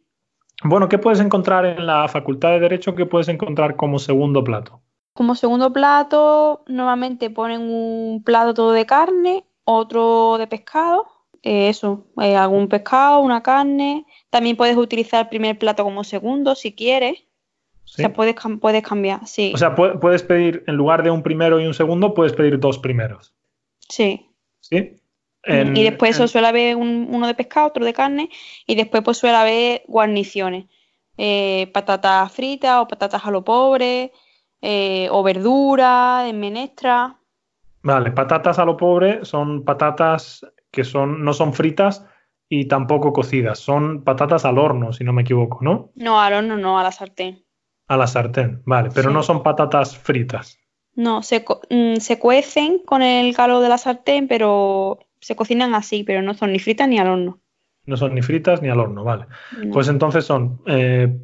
bueno, 0.65 0.89
¿qué 0.89 0.99
puedes 0.99 1.21
encontrar 1.21 1.65
en 1.65 1.87
la 1.87 2.09
Facultad 2.09 2.51
de 2.51 2.61
Derecho? 2.61 2.95
¿Qué 2.95 3.07
puedes 3.07 3.29
encontrar 3.29 3.77
como 3.77 3.99
segundo 3.99 4.43
plato? 4.43 4.81
Como 5.13 5.35
segundo 5.35 5.73
plato, 5.73 6.65
normalmente 6.67 7.31
ponen 7.31 7.63
un 7.63 8.23
plato 8.25 8.55
todo 8.55 8.73
de 8.73 8.87
carne, 8.87 9.45
otro 9.65 10.37
de 10.39 10.47
pescado, 10.47 11.07
eh, 11.43 11.69
eso, 11.69 12.07
eh, 12.21 12.37
algún 12.37 12.69
pescado, 12.69 13.21
una 13.21 13.43
carne. 13.43 14.07
También 14.31 14.57
puedes 14.57 14.77
utilizar 14.77 15.23
el 15.23 15.29
primer 15.29 15.59
plato 15.59 15.85
como 15.85 16.05
segundo 16.05 16.55
si 16.55 16.73
quieres. 16.73 17.25
O 17.85 17.91
sea, 17.91 18.13
puedes, 18.13 18.37
puedes 18.61 18.83
cambiar, 18.83 19.27
sí. 19.27 19.53
O 19.55 19.57
sea, 19.57 19.75
puedes 19.75 20.23
pedir, 20.23 20.63
en 20.67 20.75
lugar 20.77 21.03
de 21.03 21.11
un 21.11 21.23
primero 21.23 21.59
y 21.59 21.67
un 21.67 21.73
segundo, 21.73 22.13
puedes 22.13 22.35
pedir 22.35 22.61
dos 22.61 22.79
primeros. 22.79 23.35
Sí. 23.89 24.31
¿Sí? 24.61 24.97
Y 25.49 25.83
después 25.83 26.11
eso 26.11 26.29
suele 26.29 26.49
haber 26.49 26.77
uno 26.77 27.27
de 27.27 27.35
pescado, 27.35 27.69
otro 27.69 27.85
de 27.85 27.93
carne, 27.93 28.31
y 28.67 28.75
después 28.75 29.03
pues 29.03 29.17
suele 29.17 29.37
haber 29.37 29.83
guarniciones. 29.87 30.67
Eh, 31.17 31.69
patatas 31.73 32.31
fritas 32.33 32.81
o 32.81 32.87
patatas 32.87 33.25
a 33.25 33.31
lo 33.31 33.43
pobre, 33.43 34.13
eh, 34.61 35.09
o 35.11 35.23
verdura, 35.23 36.29
en 36.29 36.39
menestra. 36.39 37.17
Vale, 37.83 38.13
patatas 38.13 38.59
a 38.59 38.65
lo 38.65 38.77
pobre 38.77 39.25
son 39.25 39.65
patatas 39.65 40.47
que 40.71 40.85
son, 40.85 41.25
no 41.25 41.33
son 41.33 41.55
fritas 41.55 42.05
y 42.49 42.67
tampoco 42.67 43.13
cocidas, 43.13 43.59
son 43.59 44.05
patatas 44.05 44.45
al 44.45 44.59
horno, 44.59 44.93
si 44.93 45.05
no 45.05 45.13
me 45.13 45.23
equivoco, 45.23 45.59
¿no? 45.63 45.91
No, 45.95 46.21
al 46.21 46.35
horno 46.35 46.57
no, 46.57 46.79
a 46.79 46.83
la 46.83 46.93
sartén. 46.93 47.45
A 47.87 47.97
la 47.97 48.07
sartén, 48.07 48.63
vale, 48.65 48.91
pero 48.95 49.11
no 49.11 49.23
son 49.23 49.43
patatas 49.43 49.97
fritas. 49.97 50.59
No, 50.95 51.23
se, 51.23 51.45
mm, 51.71 51.97
se 51.97 52.19
cuecen 52.19 52.81
con 52.81 53.03
el 53.03 53.35
calor 53.35 53.63
de 53.63 53.69
la 53.69 53.79
sartén, 53.79 54.29
pero 54.29 54.99
se 55.21 55.37
cocinan 55.37 55.75
así, 55.75 56.05
pero 56.05 56.23
no 56.23 56.35
son 56.35 56.53
ni 56.53 56.59
fritas 56.59 56.89
ni 56.89 56.99
al 56.99 57.09
horno. 57.09 57.41
No 57.87 57.97
son 57.97 58.15
ni 58.15 58.23
fritas 58.23 58.61
ni 58.63 58.69
al 58.69 58.81
horno, 58.81 59.03
vale. 59.03 59.27
Pues 59.73 59.89
entonces 59.89 60.25
son, 60.25 60.61
eh, 60.67 61.17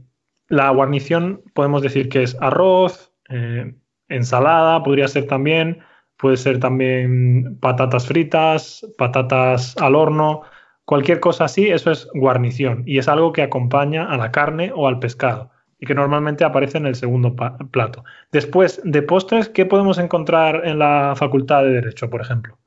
la 0.49 0.71
guarnición 0.71 1.43
podemos 1.53 1.83
decir 1.83 2.09
que 2.09 2.23
es 2.23 2.37
arroz, 2.41 3.13
eh, 3.29 3.75
ensalada, 4.09 4.83
podría 4.83 5.09
ser 5.09 5.27
también, 5.27 5.81
puede 6.17 6.37
ser 6.37 6.61
también 6.61 7.59
patatas 7.61 8.07
fritas, 8.07 8.87
patatas 8.97 9.77
al 9.79 9.95
horno, 9.95 10.43
cualquier 10.85 11.21
cosa 11.21 11.45
así, 11.45 11.69
eso 11.69 11.91
es 11.91 12.09
guarnición 12.15 12.83
y 12.87 12.99
es 12.99 13.09
algo 13.09 13.33
que 13.33 13.43
acompaña 13.43 14.11
a 14.11 14.17
la 14.17 14.31
carne 14.31 14.73
o 14.75 14.87
al 14.87 14.99
pescado 14.99 15.51
y 15.79 15.87
que 15.87 15.95
normalmente 15.95 16.45
aparece 16.45 16.79
en 16.79 16.87
el 16.87 16.95
segundo 16.95 17.35
plato. 17.71 18.05
Después 18.33 18.81
de 18.85 19.03
postres, 19.03 19.49
¿qué 19.49 19.67
podemos 19.67 19.99
encontrar 19.99 20.63
en 20.65 20.79
la 20.79 21.15
Facultad 21.17 21.65
de 21.65 21.73
Derecho, 21.73 22.09
por 22.09 22.21
ejemplo? 22.21 22.59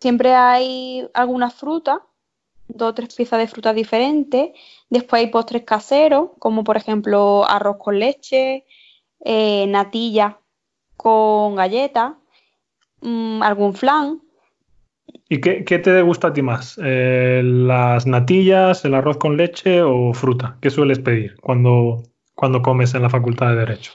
Siempre 0.00 0.34
hay 0.34 1.08
alguna 1.12 1.50
fruta, 1.50 2.02
dos 2.68 2.90
o 2.90 2.94
tres 2.94 3.14
piezas 3.14 3.38
de 3.38 3.48
fruta 3.48 3.72
diferentes. 3.74 4.50
Después 4.88 5.20
hay 5.20 5.30
postres 5.30 5.64
caseros, 5.64 6.30
como 6.38 6.64
por 6.64 6.76
ejemplo 6.76 7.44
arroz 7.48 7.76
con 7.78 7.98
leche, 7.98 8.64
eh, 9.24 9.66
natilla 9.68 10.38
con 10.96 11.54
galleta, 11.54 12.18
mm, 13.02 13.42
algún 13.42 13.74
flan. 13.74 14.20
¿Y 15.28 15.40
qué, 15.40 15.62
te 15.62 16.02
gusta 16.02 16.28
a 16.28 16.32
ti 16.32 16.42
más? 16.42 16.78
Eh, 16.82 17.42
¿Las 17.44 18.06
natillas, 18.06 18.84
el 18.84 18.94
arroz 18.94 19.16
con 19.16 19.36
leche 19.36 19.82
o 19.82 20.12
fruta? 20.12 20.56
¿Qué 20.60 20.70
sueles 20.70 20.98
pedir 20.98 21.36
cuando, 21.40 22.02
cuando 22.34 22.62
comes 22.62 22.94
en 22.94 23.02
la 23.02 23.10
Facultad 23.10 23.50
de 23.50 23.56
Derecho? 23.56 23.92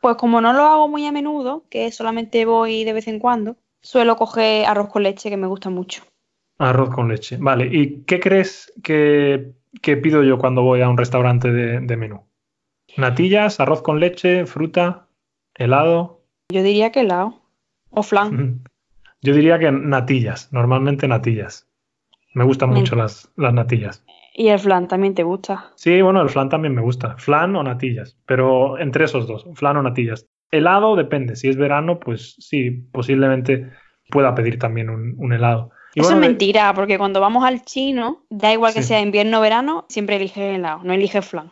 Pues 0.00 0.16
como 0.16 0.40
no 0.40 0.52
lo 0.52 0.62
hago 0.62 0.88
muy 0.88 1.06
a 1.06 1.12
menudo, 1.12 1.64
que 1.68 1.90
solamente 1.90 2.44
voy 2.44 2.84
de 2.84 2.92
vez 2.92 3.08
en 3.08 3.18
cuando, 3.18 3.56
suelo 3.80 4.16
coger 4.16 4.66
arroz 4.66 4.88
con 4.88 5.02
leche 5.02 5.30
que 5.30 5.36
me 5.36 5.46
gusta 5.46 5.70
mucho. 5.70 6.02
Arroz 6.58 6.90
con 6.90 7.08
leche, 7.08 7.36
vale. 7.38 7.68
¿Y 7.70 8.02
qué 8.04 8.18
crees 8.18 8.72
que, 8.82 9.52
pido 9.82 10.22
yo 10.22 10.38
cuando 10.38 10.62
voy 10.62 10.80
a 10.80 10.88
un 10.88 10.96
restaurante 10.96 11.52
de, 11.52 11.96
menú? 11.96 12.24
¿Natillas, 12.96 13.60
arroz 13.60 13.82
con 13.82 14.00
leche, 14.00 14.46
fruta, 14.46 15.06
helado? 15.54 16.22
Yo 16.50 16.62
diría 16.62 16.92
que 16.92 17.00
helado. 17.00 17.42
O 17.90 18.02
flan. 18.02 18.62
Yo 19.22 19.34
diría 19.34 19.58
que 19.58 19.70
natillas, 19.70 20.52
normalmente 20.52 21.08
natillas. 21.08 21.68
Me 22.34 22.44
gustan 22.44 22.70
mucho 22.70 22.96
las, 22.96 23.30
las 23.36 23.52
natillas. 23.52 24.04
¿Y 24.38 24.48
el 24.48 24.58
flan 24.58 24.86
también 24.86 25.14
te 25.14 25.22
gusta? 25.22 25.72
Sí, 25.76 26.02
bueno, 26.02 26.20
el 26.20 26.28
flan 26.28 26.50
también 26.50 26.74
me 26.74 26.82
gusta. 26.82 27.16
Flan 27.16 27.56
o 27.56 27.62
natillas, 27.62 28.18
pero 28.26 28.78
entre 28.78 29.06
esos 29.06 29.26
dos, 29.26 29.46
flan 29.54 29.78
o 29.78 29.82
natillas. 29.82 30.26
Helado 30.50 30.96
depende, 30.96 31.36
si 31.36 31.48
es 31.48 31.56
verano, 31.56 31.98
pues 31.98 32.36
sí, 32.38 32.70
posiblemente 32.70 33.70
pueda 34.10 34.34
pedir 34.34 34.58
también 34.58 34.90
un, 34.90 35.32
helado. 35.32 35.70
Eso 35.94 36.12
es 36.12 36.16
mentira, 36.16 36.72
porque 36.74 36.98
cuando 36.98 37.20
vamos 37.20 37.44
al 37.44 37.62
chino, 37.62 38.24
da 38.28 38.52
igual 38.52 38.74
que 38.74 38.82
sea 38.82 39.00
invierno 39.00 39.38
o 39.38 39.40
verano, 39.40 39.86
siempre 39.88 40.16
elige 40.16 40.54
helado, 40.54 40.82
no 40.84 40.92
elige 40.92 41.22
flan, 41.22 41.50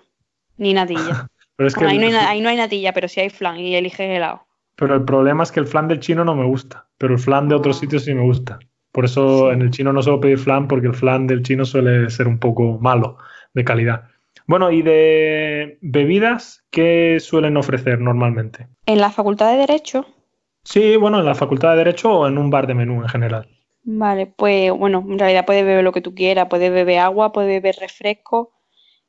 ni 0.59 0.75
natilla. 0.75 1.29
ahí, 1.59 2.41
no 2.41 2.49
hay, 2.49 2.57
natilla, 2.57 2.93
pero 2.93 3.09
sí 3.09 3.21
hay 3.21 3.31
flan 3.31 3.59
y 3.59 3.75
eliges 3.75 4.01
helado. 4.01 4.47
Pero 4.77 4.95
el 4.95 5.05
problema 5.05 5.43
es 5.43 5.53
que 5.53 5.61
el 5.61 5.67
flan 5.67 5.89
del 5.89 6.01
chino 6.01 6.25
no 6.25 6.35
me 6.35 6.45
gusta, 6.45 6.87
pero 6.99 7.15
el 7.15 7.21
flan 7.21 7.49
de 7.49 7.55
otros 7.55 7.77
ah. 7.77 7.81
sitios 7.81 8.05
sí 8.05 8.15
me 8.15 8.23
gusta. 8.23 8.59
Por 8.93 9.05
eso 9.05 9.51
en 9.51 9.63
el 9.63 9.71
chino 9.71 9.93
no 9.93 10.03
suelo 10.03 10.21
pedir 10.21 10.39
flan, 10.39 10.69
porque 10.69 10.87
el 10.87 10.95
flan 10.95 11.27
del 11.27 11.43
chino 11.43 11.65
suele 11.65 12.11
ser 12.11 12.29
un 12.29 12.39
poco 12.39 12.79
malo 12.79 13.19
de 13.53 13.65
calidad. 13.65 14.09
Bueno, 14.47 14.71
¿y 14.71 14.83
de 14.83 15.79
bebidas 15.81 16.65
qué 16.71 17.19
suelen 17.21 17.57
ofrecer 17.57 18.01
normalmente? 18.01 18.69
En 18.87 19.01
la 19.01 19.11
Facultad 19.11 19.53
de 19.53 19.59
Derecho. 19.59 20.07
Sí, 20.65 20.97
bueno, 20.97 21.21
en 21.21 21.27
la 21.27 21.35
Facultad 21.35 21.73
de 21.73 21.79
Derecho 21.79 22.13
o 22.13 22.27
en 22.27 22.39
un 22.39 22.51
bar 22.51 22.67
de 22.67 22.75
menú 22.75 23.03
en 23.03 23.09
general. 23.09 23.49
Vale, 23.85 24.27
pues 24.27 24.73
bueno, 24.73 25.05
en 25.07 25.19
realidad 25.19 25.45
puedes 25.45 25.65
beber 25.65 25.85
lo 25.85 25.93
que 25.93 26.01
tú 26.01 26.15
quieras, 26.15 26.47
puedes 26.49 26.73
beber 26.73 27.01
agua, 27.01 27.33
puedes 27.33 27.51
beber 27.51 27.77
refresco, 27.79 28.53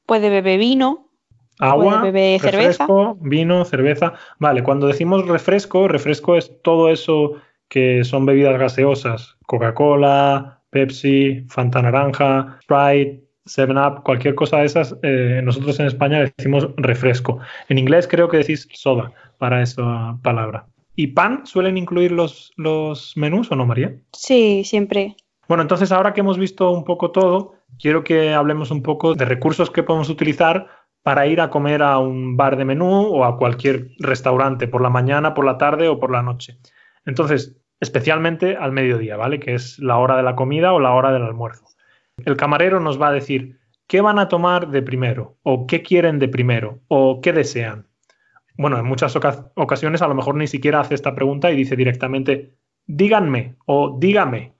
puedes 0.05 0.29
beber 0.29 0.59
vino, 0.59 1.11
agua, 1.59 2.01
beber 2.01 2.41
refresco, 2.41 3.17
vino, 3.21 3.63
cerveza. 3.63 4.13
Vale, 4.37 4.63
cuando 4.63 4.87
decimos 4.87 5.25
refresco, 5.27 5.87
refresco 5.87 6.35
es 6.35 6.61
todo 6.61 6.89
eso 6.89 7.33
que 7.69 8.03
son 8.03 8.25
bebidas 8.25 8.59
gaseosas, 8.59 9.37
Coca-Cola, 9.45 10.61
Pepsi, 10.69 11.45
Fanta 11.47 11.81
naranja, 11.81 12.59
Sprite, 12.63 13.24
7-Up, 13.45 14.03
cualquier 14.03 14.35
cosa 14.35 14.57
de 14.57 14.65
esas, 14.65 14.95
eh, 15.03 15.41
nosotros 15.43 15.79
en 15.79 15.87
España 15.87 16.19
decimos 16.37 16.69
refresco. 16.77 17.39
En 17.69 17.77
inglés 17.77 18.07
creo 18.07 18.29
que 18.29 18.37
decís 18.37 18.67
soda 18.73 19.11
para 19.37 19.61
esa 19.61 20.17
palabra. 20.21 20.67
¿Y 20.95 21.07
pan 21.07 21.45
suelen 21.45 21.77
incluir 21.77 22.11
los, 22.11 22.53
los 22.55 23.13
menús 23.17 23.51
o 23.51 23.55
no, 23.55 23.65
María? 23.65 23.95
Sí, 24.13 24.63
siempre. 24.63 25.15
Bueno, 25.47 25.61
entonces 25.61 25.91
ahora 25.91 26.13
que 26.13 26.21
hemos 26.21 26.37
visto 26.37 26.71
un 26.71 26.83
poco 26.83 27.11
todo, 27.11 27.53
quiero 27.79 28.03
que 28.03 28.33
hablemos 28.33 28.71
un 28.71 28.81
poco 28.81 29.13
de 29.13 29.25
recursos 29.25 29.69
que 29.69 29.83
podemos 29.83 30.09
utilizar 30.09 30.67
para 31.03 31.27
ir 31.27 31.39
a 31.39 31.51
comer 31.51 31.83
a 31.83 31.99
un 31.99 32.35
bar 32.35 32.57
de 32.57 32.65
menú 32.65 32.89
o 32.89 33.25
a 33.25 33.37
cualquier 33.37 33.91
restaurante 33.99 34.67
por 34.67 34.81
la 34.81 34.89
mañana, 34.89 35.35
por 35.35 35.45
la 35.45 35.57
tarde 35.57 35.87
o 35.87 35.99
por 35.99 36.11
la 36.11 36.23
noche. 36.23 36.57
Entonces, 37.05 37.57
especialmente 37.79 38.55
al 38.55 38.71
mediodía, 38.71 39.17
¿vale? 39.17 39.39
Que 39.39 39.53
es 39.53 39.77
la 39.77 39.97
hora 39.97 40.17
de 40.17 40.23
la 40.23 40.35
comida 40.35 40.73
o 40.73 40.79
la 40.79 40.93
hora 40.93 41.11
del 41.11 41.21
almuerzo. 41.21 41.65
El 42.23 42.37
camarero 42.37 42.79
nos 42.79 43.01
va 43.01 43.09
a 43.09 43.13
decir 43.13 43.59
qué 43.87 44.01
van 44.01 44.19
a 44.19 44.27
tomar 44.27 44.69
de 44.69 44.81
primero, 44.81 45.37
o 45.43 45.67
qué 45.67 45.83
quieren 45.83 46.17
de 46.19 46.27
primero, 46.27 46.79
o 46.87 47.21
qué 47.21 47.33
desean. 47.33 47.87
Bueno, 48.57 48.77
en 48.79 48.85
muchas 48.85 49.15
ocasiones 49.55 50.01
a 50.01 50.07
lo 50.07 50.15
mejor 50.15 50.35
ni 50.35 50.47
siquiera 50.47 50.79
hace 50.79 50.95
esta 50.95 51.13
pregunta 51.13 51.51
y 51.51 51.55
dice 51.55 51.75
directamente, 51.75 52.55
díganme 52.85 53.57
o 53.65 53.97
dígame. 53.99 54.53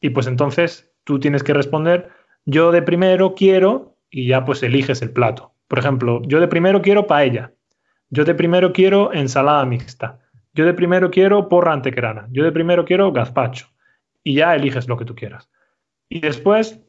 Y 0.00 0.10
pues 0.10 0.26
entonces 0.26 0.92
tú 1.04 1.20
tienes 1.20 1.42
que 1.42 1.54
responder, 1.54 2.10
yo 2.44 2.72
de 2.72 2.82
primero 2.82 3.34
quiero, 3.34 3.96
y 4.10 4.26
ya 4.26 4.44
pues 4.44 4.62
eliges 4.62 5.00
el 5.02 5.10
plato. 5.10 5.54
Por 5.68 5.78
ejemplo, 5.78 6.22
yo 6.26 6.40
de 6.40 6.48
primero 6.48 6.82
quiero 6.82 7.06
paella. 7.06 7.52
Yo 8.10 8.24
de 8.24 8.34
primero 8.34 8.72
quiero 8.72 9.12
ensalada 9.12 9.64
mixta. 9.64 10.20
Yo 10.54 10.64
de 10.64 10.74
primero 10.74 11.10
quiero 11.10 11.48
porra 11.48 11.72
antequerana. 11.72 12.28
Yo 12.30 12.44
de 12.44 12.52
primero 12.52 12.84
quiero 12.84 13.12
gazpacho. 13.12 13.68
Y 14.22 14.34
ya 14.34 14.54
eliges 14.54 14.88
lo 14.88 14.96
que 14.96 15.04
tú 15.04 15.14
quieras. 15.14 15.50
Y 16.08 16.20
después 16.20 16.80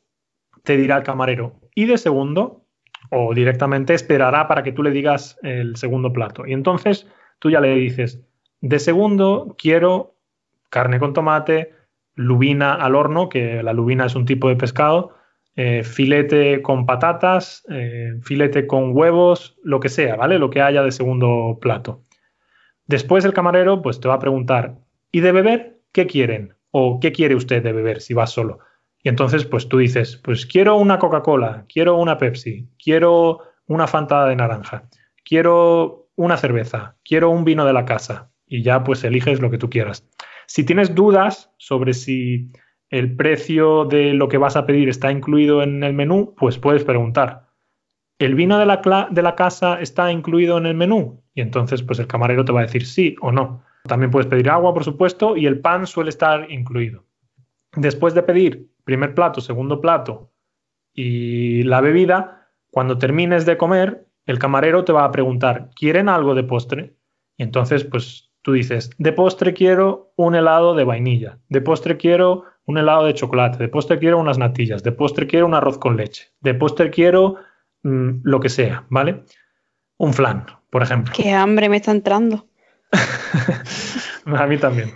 te 0.67 0.75
dirá 0.75 0.97
el 0.97 1.03
camarero. 1.03 1.53
Y 1.75 1.85
de 1.85 1.97
segundo, 1.97 2.65
o 3.09 3.33
directamente 3.33 3.93
esperará 3.93 4.49
para 4.49 4.63
que 4.63 4.73
tú 4.73 4.83
le 4.83 4.91
digas 4.91 5.39
el 5.41 5.77
segundo 5.77 6.11
plato. 6.11 6.45
Y 6.45 6.51
entonces 6.51 7.07
tú 7.39 7.49
ya 7.49 7.61
le 7.61 7.73
dices, 7.73 8.21
de 8.59 8.77
segundo 8.79 9.55
quiero 9.57 10.17
carne 10.69 10.99
con 10.99 11.13
tomate, 11.13 11.73
lubina 12.15 12.73
al 12.73 12.95
horno, 12.95 13.29
que 13.29 13.63
la 13.63 13.71
lubina 13.71 14.07
es 14.07 14.15
un 14.15 14.25
tipo 14.25 14.49
de 14.49 14.57
pescado, 14.57 15.15
eh, 15.55 15.83
filete 15.85 16.61
con 16.61 16.85
patatas, 16.85 17.63
eh, 17.69 18.15
filete 18.21 18.67
con 18.67 18.91
huevos, 18.93 19.57
lo 19.63 19.79
que 19.79 19.87
sea, 19.87 20.17
¿vale? 20.17 20.37
Lo 20.37 20.49
que 20.49 20.61
haya 20.61 20.83
de 20.83 20.91
segundo 20.91 21.59
plato. 21.61 22.03
Después 22.87 23.23
el 23.23 23.33
camarero 23.33 23.81
pues 23.81 24.01
te 24.01 24.09
va 24.09 24.15
a 24.15 24.19
preguntar, 24.19 24.79
¿y 25.13 25.21
de 25.21 25.31
beber 25.31 25.79
qué 25.93 26.07
quieren? 26.07 26.55
¿O 26.71 26.99
qué 26.99 27.13
quiere 27.13 27.35
usted 27.35 27.63
de 27.63 27.71
beber 27.71 28.01
si 28.01 28.13
va 28.13 28.27
solo? 28.27 28.59
Y 29.03 29.09
entonces 29.09 29.45
pues 29.45 29.69
tú 29.69 29.77
dices, 29.77 30.17
pues 30.17 30.45
quiero 30.45 30.75
una 30.77 30.99
Coca-Cola, 30.99 31.65
quiero 31.67 31.97
una 31.97 32.17
Pepsi, 32.17 32.67
quiero 32.81 33.39
una 33.67 33.87
Fanta 33.87 34.25
de 34.25 34.35
naranja, 34.35 34.89
quiero 35.23 36.09
una 36.15 36.37
cerveza, 36.37 36.95
quiero 37.05 37.29
un 37.29 37.43
vino 37.43 37.65
de 37.65 37.73
la 37.73 37.85
casa. 37.85 38.31
Y 38.45 38.63
ya 38.63 38.83
pues 38.83 39.03
eliges 39.03 39.41
lo 39.41 39.51
que 39.51 39.57
tú 39.57 39.69
quieras. 39.69 40.07
Si 40.45 40.63
tienes 40.63 40.95
dudas 40.95 41.51
sobre 41.57 41.93
si 41.93 42.49
el 42.89 43.15
precio 43.15 43.85
de 43.85 44.13
lo 44.13 44.29
que 44.29 44.37
vas 44.37 44.55
a 44.55 44.65
pedir 44.65 44.87
está 44.89 45.11
incluido 45.11 45.61
en 45.61 45.83
el 45.83 45.93
menú, 45.93 46.33
pues 46.37 46.57
puedes 46.57 46.83
preguntar. 46.83 47.47
¿El 48.19 48.33
vino 48.33 48.57
de 48.57 48.65
la, 48.65 49.09
de 49.11 49.21
la 49.21 49.35
casa 49.35 49.79
está 49.79 50.11
incluido 50.11 50.57
en 50.57 50.65
el 50.65 50.75
menú? 50.75 51.21
Y 51.35 51.41
entonces, 51.41 51.83
pues 51.83 51.99
el 51.99 52.07
camarero 52.07 52.45
te 52.45 52.51
va 52.51 52.61
a 52.61 52.63
decir 52.65 52.85
sí 52.85 53.15
o 53.21 53.31
no. 53.31 53.63
También 53.83 54.09
puedes 54.09 54.27
pedir 54.27 54.49
agua, 54.49 54.73
por 54.73 54.83
supuesto, 54.83 55.37
y 55.37 55.45
el 55.45 55.59
pan 55.59 55.85
suele 55.85 56.09
estar 56.09 56.49
incluido. 56.51 57.05
Después 57.75 58.13
de 58.13 58.23
pedir 58.23 58.69
primer 58.87 59.13
plato, 59.13 59.41
segundo 59.41 59.81
plato 59.81 60.31
y 60.93 61.63
la 61.63 61.81
bebida, 61.81 62.47
cuando 62.71 62.97
termines 62.97 63.45
de 63.45 63.57
comer, 63.57 64.07
el 64.25 64.39
camarero 64.39 64.85
te 64.85 64.93
va 64.93 65.03
a 65.03 65.11
preguntar, 65.11 65.69
¿quieren 65.75 66.07
algo 66.07 66.33
de 66.33 66.43
postre? 66.43 66.95
Y 67.37 67.43
entonces, 67.43 67.83
pues 67.83 68.31
tú 68.41 68.53
dices, 68.53 68.89
de 68.97 69.11
postre 69.11 69.53
quiero 69.53 70.13
un 70.15 70.35
helado 70.35 70.73
de 70.73 70.85
vainilla, 70.85 71.37
de 71.49 71.59
postre 71.59 71.97
quiero 71.97 72.45
un 72.65 72.77
helado 72.77 73.05
de 73.05 73.13
chocolate, 73.13 73.57
de 73.57 73.67
postre 73.67 73.99
quiero 73.99 74.19
unas 74.19 74.37
natillas, 74.37 74.83
de 74.83 74.93
postre 74.93 75.27
quiero 75.27 75.45
un 75.45 75.53
arroz 75.53 75.77
con 75.77 75.97
leche, 75.97 76.29
de 76.39 76.53
postre 76.53 76.89
quiero 76.89 77.35
mm, 77.83 78.21
lo 78.23 78.39
que 78.39 78.49
sea, 78.49 78.85
¿vale? 78.89 79.23
Un 79.97 80.13
flan, 80.13 80.45
por 80.69 80.81
ejemplo. 80.81 81.13
Qué 81.13 81.33
hambre 81.33 81.67
me 81.67 81.77
está 81.77 81.91
entrando. 81.91 82.47
A 84.25 84.47
mí 84.47 84.57
también. 84.57 84.93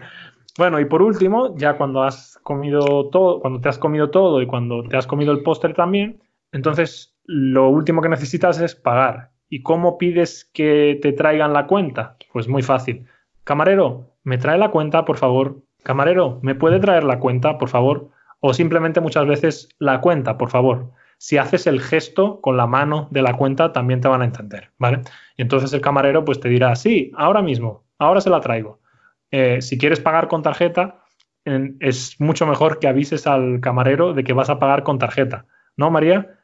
Bueno, 0.57 0.79
y 0.79 0.85
por 0.85 1.01
último, 1.01 1.55
ya 1.55 1.77
cuando 1.77 2.03
has 2.03 2.37
comido 2.43 3.09
todo, 3.09 3.39
cuando 3.39 3.61
te 3.61 3.69
has 3.69 3.77
comido 3.77 4.09
todo 4.09 4.41
y 4.41 4.47
cuando 4.47 4.83
te 4.83 4.97
has 4.97 5.07
comido 5.07 5.31
el 5.31 5.43
postre 5.43 5.73
también, 5.73 6.21
entonces 6.51 7.15
lo 7.23 7.69
último 7.69 8.01
que 8.01 8.09
necesitas 8.09 8.59
es 8.59 8.75
pagar. 8.75 9.31
¿Y 9.49 9.63
cómo 9.63 9.97
pides 9.97 10.49
que 10.53 10.99
te 11.01 11.13
traigan 11.13 11.53
la 11.53 11.67
cuenta? 11.67 12.17
Pues 12.33 12.47
muy 12.47 12.63
fácil. 12.63 13.05
Camarero, 13.43 14.15
¿me 14.23 14.37
trae 14.37 14.57
la 14.57 14.71
cuenta, 14.71 15.05
por 15.05 15.17
favor? 15.17 15.61
Camarero, 15.83 16.39
¿me 16.41 16.55
puede 16.55 16.79
traer 16.79 17.03
la 17.03 17.19
cuenta, 17.19 17.57
por 17.57 17.69
favor? 17.69 18.09
O 18.39 18.53
simplemente 18.53 19.01
muchas 19.01 19.25
veces 19.27 19.69
la 19.79 20.01
cuenta, 20.01 20.37
por 20.37 20.49
favor. 20.49 20.91
Si 21.17 21.37
haces 21.37 21.67
el 21.67 21.79
gesto 21.81 22.41
con 22.41 22.57
la 22.57 22.67
mano 22.67 23.07
de 23.11 23.21
la 23.21 23.37
cuenta, 23.37 23.71
también 23.71 24.01
te 24.01 24.07
van 24.07 24.21
a 24.21 24.25
entender, 24.25 24.71
¿vale? 24.77 25.01
Y 25.37 25.43
entonces 25.43 25.71
el 25.73 25.81
camarero 25.81 26.25
pues 26.25 26.39
te 26.39 26.49
dirá, 26.49 26.75
sí, 26.75 27.11
ahora 27.15 27.41
mismo, 27.41 27.83
ahora 27.99 28.21
se 28.21 28.29
la 28.29 28.41
traigo. 28.41 28.80
Eh, 29.31 29.61
si 29.61 29.77
quieres 29.77 29.99
pagar 29.99 30.27
con 30.27 30.43
tarjeta, 30.43 31.03
es 31.43 32.19
mucho 32.19 32.45
mejor 32.45 32.79
que 32.79 32.87
avises 32.87 33.25
al 33.25 33.59
camarero 33.61 34.13
de 34.13 34.23
que 34.23 34.33
vas 34.33 34.49
a 34.49 34.59
pagar 34.59 34.83
con 34.83 34.99
tarjeta, 34.99 35.45
¿no, 35.75 35.89
María? 35.89 36.37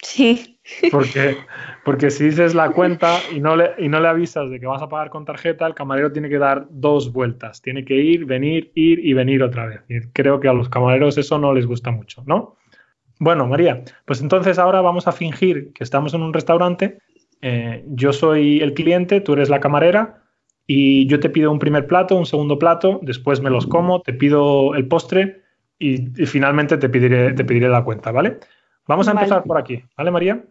Sí. 0.00 0.60
Porque, 0.92 1.36
porque 1.84 2.10
si 2.10 2.24
dices 2.24 2.54
la 2.54 2.70
cuenta 2.70 3.18
y 3.32 3.40
no, 3.40 3.56
le, 3.56 3.72
y 3.78 3.88
no 3.88 4.00
le 4.00 4.08
avisas 4.08 4.48
de 4.48 4.60
que 4.60 4.66
vas 4.66 4.80
a 4.80 4.88
pagar 4.88 5.10
con 5.10 5.24
tarjeta, 5.24 5.66
el 5.66 5.74
camarero 5.74 6.12
tiene 6.12 6.28
que 6.28 6.38
dar 6.38 6.66
dos 6.70 7.12
vueltas. 7.12 7.60
Tiene 7.62 7.84
que 7.84 7.96
ir, 7.96 8.24
venir, 8.24 8.70
ir 8.74 9.04
y 9.04 9.12
venir 9.12 9.42
otra 9.42 9.66
vez. 9.66 9.80
Y 9.88 10.00
creo 10.12 10.38
que 10.38 10.48
a 10.48 10.52
los 10.52 10.68
camareros 10.68 11.18
eso 11.18 11.38
no 11.38 11.52
les 11.52 11.66
gusta 11.66 11.90
mucho, 11.90 12.22
¿no? 12.26 12.56
Bueno, 13.18 13.46
María, 13.46 13.82
pues 14.04 14.20
entonces 14.20 14.58
ahora 14.58 14.80
vamos 14.80 15.08
a 15.08 15.12
fingir 15.12 15.72
que 15.72 15.84
estamos 15.84 16.14
en 16.14 16.22
un 16.22 16.32
restaurante. 16.32 16.98
Eh, 17.40 17.84
yo 17.88 18.12
soy 18.12 18.60
el 18.60 18.74
cliente, 18.74 19.20
tú 19.20 19.32
eres 19.32 19.48
la 19.48 19.60
camarera 19.60 20.21
y 20.66 21.06
yo 21.06 21.20
te 21.20 21.30
pido 21.30 21.50
un 21.50 21.58
primer 21.58 21.86
plato, 21.86 22.16
un 22.16 22.26
segundo 22.26 22.58
plato, 22.58 23.00
después 23.02 23.40
me 23.40 23.50
los 23.50 23.66
como, 23.66 24.02
te 24.02 24.12
pido 24.12 24.74
el 24.74 24.86
postre 24.88 25.42
y, 25.78 25.98
finalmente 26.26 26.76
te 26.76 26.88
pediré, 26.88 27.32
te 27.32 27.44
pediré 27.44 27.68
la 27.68 27.84
cuenta, 27.84 28.12
¿vale? 28.12 28.38
Vamos 28.86 29.08
a 29.08 29.12
empezar 29.12 29.44
por 29.44 29.58
aquí, 29.58 29.82
¿vale, 29.96 30.10
María? 30.10 30.44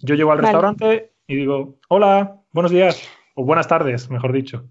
Yo 0.00 0.14
llego 0.14 0.32
al 0.32 0.38
restaurante 0.38 1.12
y 1.26 1.36
digo, 1.36 1.78
hola, 1.88 2.40
buenos 2.52 2.72
días, 2.72 3.02
o 3.34 3.44
buenas 3.44 3.68
tardes, 3.68 4.10
mejor 4.10 4.32
dicho. 4.32 4.64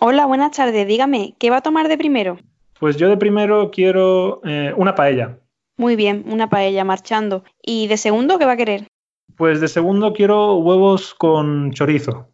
Hola, 0.00 0.26
buenas 0.26 0.56
tardes, 0.56 0.86
dígame, 0.86 1.34
¿qué 1.38 1.50
va 1.50 1.58
a 1.58 1.62
tomar 1.62 1.88
de 1.88 1.98
primero? 1.98 2.38
Pues 2.78 2.96
yo 2.96 3.08
de 3.08 3.18
primero 3.18 3.70
quiero 3.70 4.40
eh, 4.44 4.72
una 4.76 4.94
paella. 4.94 5.38
Muy 5.76 5.96
bien, 5.96 6.24
una 6.26 6.48
paella 6.48 6.84
marchando. 6.84 7.44
¿Y 7.62 7.86
de 7.88 7.96
segundo 7.96 8.38
qué 8.38 8.46
va 8.46 8.52
a 8.52 8.56
querer? 8.56 8.86
Pues 9.36 9.60
de 9.60 9.68
segundo 9.68 10.12
quiero 10.12 10.56
huevos 10.56 11.14
con 11.14 11.72
chorizo. 11.72 12.29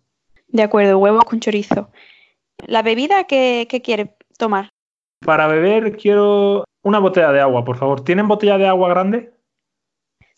De 0.56 0.62
acuerdo, 0.62 0.96
huevos 0.96 1.24
con 1.24 1.38
chorizo. 1.38 1.90
¿La 2.66 2.80
bebida 2.80 3.24
qué, 3.24 3.66
qué 3.68 3.82
quiere 3.82 4.16
tomar? 4.38 4.70
Para 5.20 5.48
beber 5.48 5.98
quiero 5.98 6.64
una 6.82 6.98
botella 6.98 7.30
de 7.30 7.42
agua, 7.42 7.62
por 7.62 7.76
favor. 7.76 8.02
¿Tienen 8.02 8.26
botella 8.26 8.56
de 8.56 8.66
agua 8.66 8.88
grande? 8.88 9.34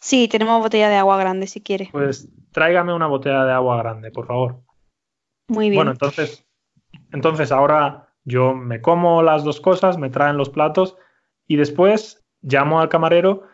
Sí, 0.00 0.26
tenemos 0.26 0.60
botella 0.60 0.88
de 0.88 0.96
agua 0.96 1.18
grande 1.18 1.46
si 1.46 1.60
quiere. 1.60 1.88
Pues 1.92 2.28
tráigame 2.50 2.92
una 2.92 3.06
botella 3.06 3.44
de 3.44 3.52
agua 3.52 3.76
grande, 3.76 4.10
por 4.10 4.26
favor. 4.26 4.60
Muy 5.46 5.70
bien. 5.70 5.78
Bueno, 5.78 5.92
entonces, 5.92 6.44
entonces 7.12 7.52
ahora 7.52 8.08
yo 8.24 8.54
me 8.54 8.80
como 8.80 9.22
las 9.22 9.44
dos 9.44 9.60
cosas, 9.60 9.98
me 9.98 10.10
traen 10.10 10.36
los 10.36 10.50
platos 10.50 10.96
y 11.46 11.54
después 11.54 12.26
llamo 12.42 12.80
al 12.80 12.88
camarero 12.88 13.44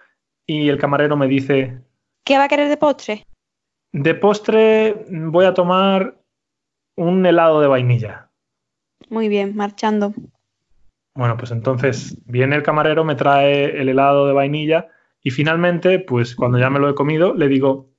y 0.46 0.70
el 0.70 0.78
camarero 0.78 1.14
me 1.18 1.28
dice... 1.28 1.82
¿Qué 2.24 2.38
va 2.38 2.44
a 2.44 2.48
querer 2.48 2.70
de 2.70 2.78
postre? 2.78 3.26
De 3.92 4.14
postre 4.14 5.04
voy 5.10 5.44
a 5.44 5.52
tomar 5.52 6.23
un 6.96 7.24
helado 7.26 7.60
de 7.60 7.66
vainilla. 7.66 8.30
Muy 9.08 9.28
bien, 9.28 9.54
marchando. 9.56 10.12
Bueno, 11.14 11.36
pues 11.36 11.50
entonces 11.50 12.18
viene 12.26 12.56
el 12.56 12.62
camarero, 12.62 13.04
me 13.04 13.14
trae 13.14 13.80
el 13.80 13.88
helado 13.88 14.26
de 14.26 14.32
vainilla 14.32 14.88
y 15.22 15.30
finalmente, 15.30 16.00
pues 16.00 16.34
cuando 16.34 16.58
ya 16.58 16.70
me 16.70 16.80
lo 16.80 16.88
he 16.88 16.94
comido, 16.94 17.34
le 17.34 17.48
digo, 17.48 17.90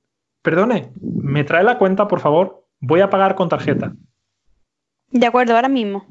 perdone, 0.42 0.92
¿me 1.00 1.44
trae 1.44 1.64
la 1.64 1.78
cuenta, 1.78 2.06
por 2.08 2.20
favor? 2.20 2.66
Voy 2.78 3.00
a 3.00 3.10
pagar 3.10 3.34
con 3.34 3.48
tarjeta. 3.48 3.94
De 5.10 5.26
acuerdo, 5.26 5.54
ahora 5.54 5.68
mismo. 5.68 6.06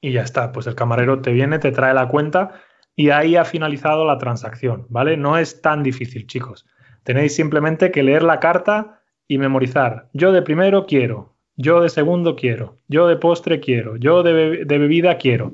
Y 0.00 0.12
ya 0.12 0.22
está, 0.22 0.52
pues 0.52 0.66
el 0.66 0.74
camarero 0.74 1.20
te 1.20 1.32
viene, 1.32 1.58
te 1.58 1.72
trae 1.72 1.92
la 1.92 2.08
cuenta 2.08 2.52
y 2.96 3.10
ahí 3.10 3.36
ha 3.36 3.44
finalizado 3.44 4.04
la 4.04 4.18
transacción, 4.18 4.86
¿vale? 4.88 5.16
No 5.16 5.38
es 5.38 5.60
tan 5.60 5.82
difícil, 5.82 6.26
chicos. 6.26 6.66
Tenéis 7.04 7.34
simplemente 7.34 7.90
que 7.90 8.02
leer 8.02 8.22
la 8.22 8.40
carta 8.40 9.02
y 9.28 9.38
memorizar. 9.38 10.08
Yo 10.12 10.32
de 10.32 10.42
primero 10.42 10.86
quiero, 10.86 11.36
yo 11.58 11.82
de 11.82 11.90
segundo 11.90 12.36
quiero, 12.36 12.78
yo 12.88 13.06
de 13.08 13.16
postre 13.16 13.60
quiero, 13.60 13.96
yo 13.96 14.22
de, 14.22 14.64
de 14.64 14.78
bebida 14.78 15.18
quiero, 15.18 15.52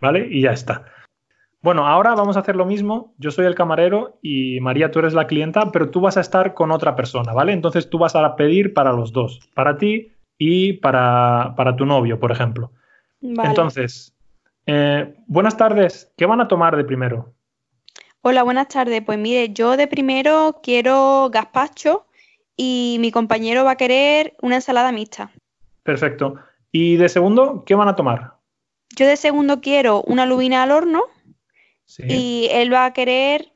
¿vale? 0.00 0.28
Y 0.30 0.42
ya 0.42 0.50
está. 0.50 0.84
Bueno, 1.62 1.86
ahora 1.86 2.14
vamos 2.14 2.36
a 2.36 2.40
hacer 2.40 2.54
lo 2.54 2.64
mismo. 2.64 3.14
Yo 3.18 3.30
soy 3.30 3.46
el 3.46 3.54
camarero 3.54 4.18
y 4.22 4.60
María, 4.60 4.90
tú 4.90 4.98
eres 4.98 5.14
la 5.14 5.26
clienta, 5.26 5.72
pero 5.72 5.90
tú 5.90 6.00
vas 6.00 6.16
a 6.16 6.20
estar 6.20 6.54
con 6.54 6.70
otra 6.70 6.94
persona, 6.94 7.32
¿vale? 7.32 7.52
Entonces 7.52 7.88
tú 7.88 7.98
vas 7.98 8.14
a 8.14 8.36
pedir 8.36 8.74
para 8.74 8.92
los 8.92 9.12
dos, 9.12 9.40
para 9.54 9.78
ti 9.78 10.12
y 10.38 10.74
para, 10.74 11.54
tu 11.76 11.86
novio, 11.86 12.20
por 12.20 12.30
ejemplo. 12.30 12.72
Entonces, 13.20 14.14
eh, 14.66 15.14
buenas 15.26 15.56
tardes. 15.56 16.12
¿Qué 16.16 16.26
van 16.26 16.40
a 16.40 16.48
tomar 16.48 16.76
de 16.76 16.84
primero? 16.84 17.34
Hola, 18.22 18.42
buenas 18.42 18.68
tardes. 18.68 19.02
Pues 19.04 19.18
mire, 19.18 19.52
yo 19.52 19.76
de 19.76 19.86
primero 19.86 20.60
quiero 20.62 21.30
gazpacho 21.30 22.06
y 22.56 22.98
mi 23.00 23.10
compañero 23.10 23.64
va 23.64 23.72
a 23.72 23.76
querer 23.76 24.36
una 24.40 24.56
ensalada 24.56 24.92
mixta. 24.92 25.32
Perfecto. 25.86 26.34
¿Y 26.72 26.96
de 26.96 27.08
segundo, 27.08 27.64
qué 27.64 27.74
van 27.74 27.88
a 27.88 27.96
tomar? 27.96 28.34
Yo 28.96 29.06
de 29.06 29.16
segundo 29.16 29.60
quiero 29.60 30.02
una 30.02 30.26
lubina 30.26 30.64
al 30.64 30.72
horno 30.72 31.04
y 31.98 32.48
él 32.50 32.72
va 32.72 32.86
a 32.86 32.92
querer 32.92 33.52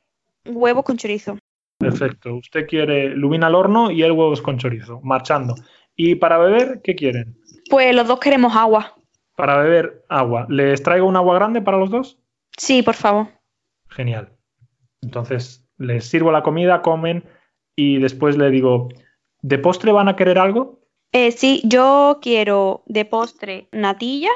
huevos 0.47 0.85
con 0.85 0.97
chorizo. 0.97 1.37
Perfecto. 1.79 2.37
Usted 2.37 2.67
quiere 2.67 3.11
lubina 3.11 3.49
al 3.49 3.57
horno 3.57 3.91
y 3.91 4.03
él 4.03 4.13
huevos 4.13 4.41
con 4.41 4.59
chorizo, 4.59 5.01
marchando. 5.03 5.55
¿Y 5.97 6.15
para 6.15 6.39
beber, 6.39 6.81
qué 6.83 6.95
quieren? 6.95 7.37
Pues 7.69 7.95
los 7.95 8.07
dos 8.07 8.21
queremos 8.21 8.55
agua. 8.55 8.97
Para 9.37 9.59
beber 9.59 10.05
agua. 10.09 10.47
¿Les 10.49 10.83
traigo 10.83 11.07
un 11.07 11.17
agua 11.17 11.35
grande 11.35 11.61
para 11.61 11.79
los 11.79 11.91
dos? 11.91 12.19
Sí, 12.57 12.83
por 12.83 12.95
favor. 12.95 13.29
Genial. 13.89 14.37
Entonces, 15.03 15.67
les 15.79 16.05
sirvo 16.05 16.31
la 16.31 16.43
comida, 16.43 16.83
comen 16.83 17.25
y 17.75 17.99
después 17.99 18.37
le 18.37 18.51
digo, 18.51 18.89
¿de 19.43 19.59
postre 19.59 19.91
van 19.91 20.09
a 20.09 20.17
querer 20.17 20.39
algo? 20.39 20.80
Eh, 21.13 21.33
sí, 21.33 21.61
yo 21.65 22.19
quiero 22.23 22.83
de 22.87 23.05
postre 23.05 23.69
natilla 23.73 24.31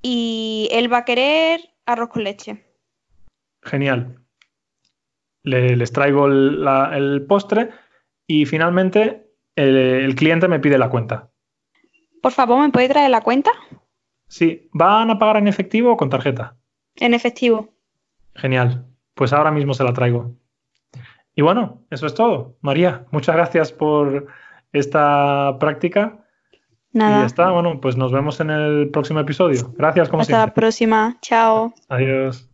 y 0.00 0.68
él 0.72 0.90
va 0.90 0.98
a 0.98 1.04
querer 1.04 1.60
arroz 1.84 2.08
con 2.08 2.24
leche. 2.24 2.64
Genial. 3.62 4.18
les 5.42 5.92
traigo 5.92 6.26
el, 6.26 7.26
postre 7.28 7.70
y 8.26 8.46
finalmente 8.46 9.30
el, 9.54 10.14
cliente 10.14 10.48
me 10.48 10.60
pide 10.60 10.78
la 10.78 10.88
cuenta. 10.88 11.30
Por 12.22 12.32
favor, 12.32 12.60
¿me 12.62 12.70
puede 12.70 12.88
traer 12.88 13.10
la 13.10 13.20
cuenta? 13.20 13.50
Sí, 14.28 14.70
¿van 14.72 15.10
a 15.10 15.18
pagar 15.18 15.36
en 15.36 15.48
efectivo 15.48 15.92
o 15.92 15.96
con 15.96 16.08
tarjeta? 16.08 16.56
En 16.96 17.12
efectivo. 17.12 17.68
Genial. 18.34 18.86
Pues 19.14 19.32
ahora 19.34 19.50
mismo 19.50 19.74
se 19.74 19.84
la 19.84 19.92
traigo. 19.92 20.34
Y 21.34 21.42
bueno, 21.42 21.82
eso 21.90 22.06
es 22.06 22.14
todo. 22.14 22.56
María, 22.60 23.04
muchas 23.10 23.36
gracias 23.36 23.72
por 23.72 24.26
esta 24.72 25.56
práctica. 25.58 26.24
Nada. 26.92 27.18
Y 27.18 27.20
ya 27.20 27.26
está. 27.26 27.50
Bueno, 27.50 27.80
pues 27.80 27.96
nos 27.96 28.12
vemos 28.12 28.40
en 28.40 28.50
el 28.50 28.90
próximo 28.90 29.20
episodio. 29.20 29.72
Gracias, 29.76 30.08
como 30.08 30.22
Hasta 30.22 30.46
la 30.46 30.54
próxima. 30.54 31.16
Chao. 31.22 31.72
Adiós. 31.88 32.48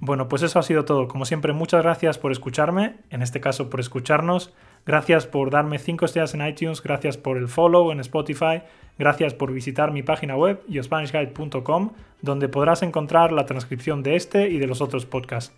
Bueno, 0.00 0.28
pues 0.28 0.42
eso 0.42 0.58
ha 0.58 0.62
sido 0.62 0.84
todo. 0.84 1.08
Como 1.08 1.24
siempre, 1.24 1.52
muchas 1.52 1.82
gracias 1.82 2.18
por 2.18 2.30
escucharme, 2.30 2.96
en 3.10 3.22
este 3.22 3.40
caso 3.40 3.68
por 3.68 3.80
escucharnos. 3.80 4.54
Gracias 4.86 5.26
por 5.26 5.50
darme 5.50 5.78
5 5.78 6.04
estrellas 6.04 6.34
en 6.34 6.46
iTunes, 6.46 6.82
gracias 6.82 7.16
por 7.16 7.36
el 7.36 7.48
follow 7.48 7.90
en 7.90 7.98
Spotify, 8.00 8.62
gracias 8.96 9.34
por 9.34 9.52
visitar 9.52 9.92
mi 9.92 10.02
página 10.02 10.36
web, 10.36 10.62
yospanishguide.com, 10.68 11.90
donde 12.22 12.48
podrás 12.48 12.82
encontrar 12.82 13.32
la 13.32 13.44
transcripción 13.44 14.02
de 14.04 14.14
este 14.16 14.48
y 14.48 14.58
de 14.58 14.68
los 14.68 14.80
otros 14.80 15.04
podcasts. 15.04 15.54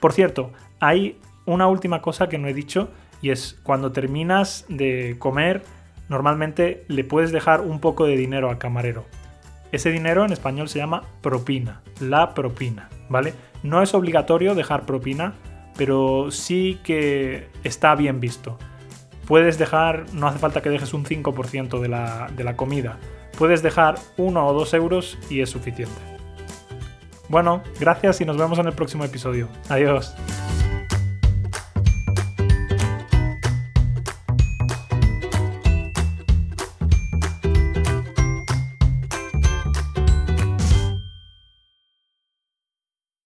Por 0.00 0.12
cierto, 0.12 0.50
hay 0.80 1.16
una 1.46 1.68
última 1.68 2.02
cosa 2.02 2.28
que 2.28 2.38
no 2.38 2.48
he 2.48 2.54
dicho 2.54 2.90
y 3.22 3.30
es 3.30 3.58
cuando 3.62 3.92
terminas 3.92 4.64
de 4.68 5.16
comer, 5.18 5.62
normalmente 6.08 6.84
le 6.88 7.04
puedes 7.04 7.32
dejar 7.32 7.60
un 7.60 7.80
poco 7.80 8.06
de 8.06 8.16
dinero 8.16 8.50
al 8.50 8.58
camarero. 8.58 9.04
Ese 9.72 9.90
dinero 9.90 10.24
en 10.24 10.32
español 10.32 10.68
se 10.68 10.78
llama 10.78 11.02
propina, 11.20 11.82
la 12.00 12.34
propina, 12.34 12.88
¿vale? 13.08 13.34
No 13.62 13.82
es 13.82 13.94
obligatorio 13.94 14.54
dejar 14.54 14.86
propina, 14.86 15.34
pero 15.76 16.30
sí 16.30 16.78
que 16.84 17.48
está 17.64 17.94
bien 17.94 18.20
visto. 18.20 18.58
Puedes 19.26 19.58
dejar, 19.58 20.06
no 20.14 20.28
hace 20.28 20.38
falta 20.38 20.62
que 20.62 20.70
dejes 20.70 20.94
un 20.94 21.04
5% 21.04 21.80
de 21.80 21.88
la, 21.88 22.30
de 22.34 22.44
la 22.44 22.56
comida, 22.56 22.98
puedes 23.36 23.62
dejar 23.62 23.96
uno 24.16 24.46
o 24.46 24.52
dos 24.52 24.72
euros 24.72 25.18
y 25.28 25.40
es 25.40 25.50
suficiente. 25.50 26.00
Bueno, 27.28 27.62
gracias 27.80 28.20
y 28.20 28.24
nos 28.24 28.36
vemos 28.36 28.58
en 28.60 28.66
el 28.66 28.72
próximo 28.72 29.04
episodio. 29.04 29.48
Adiós. 29.68 30.14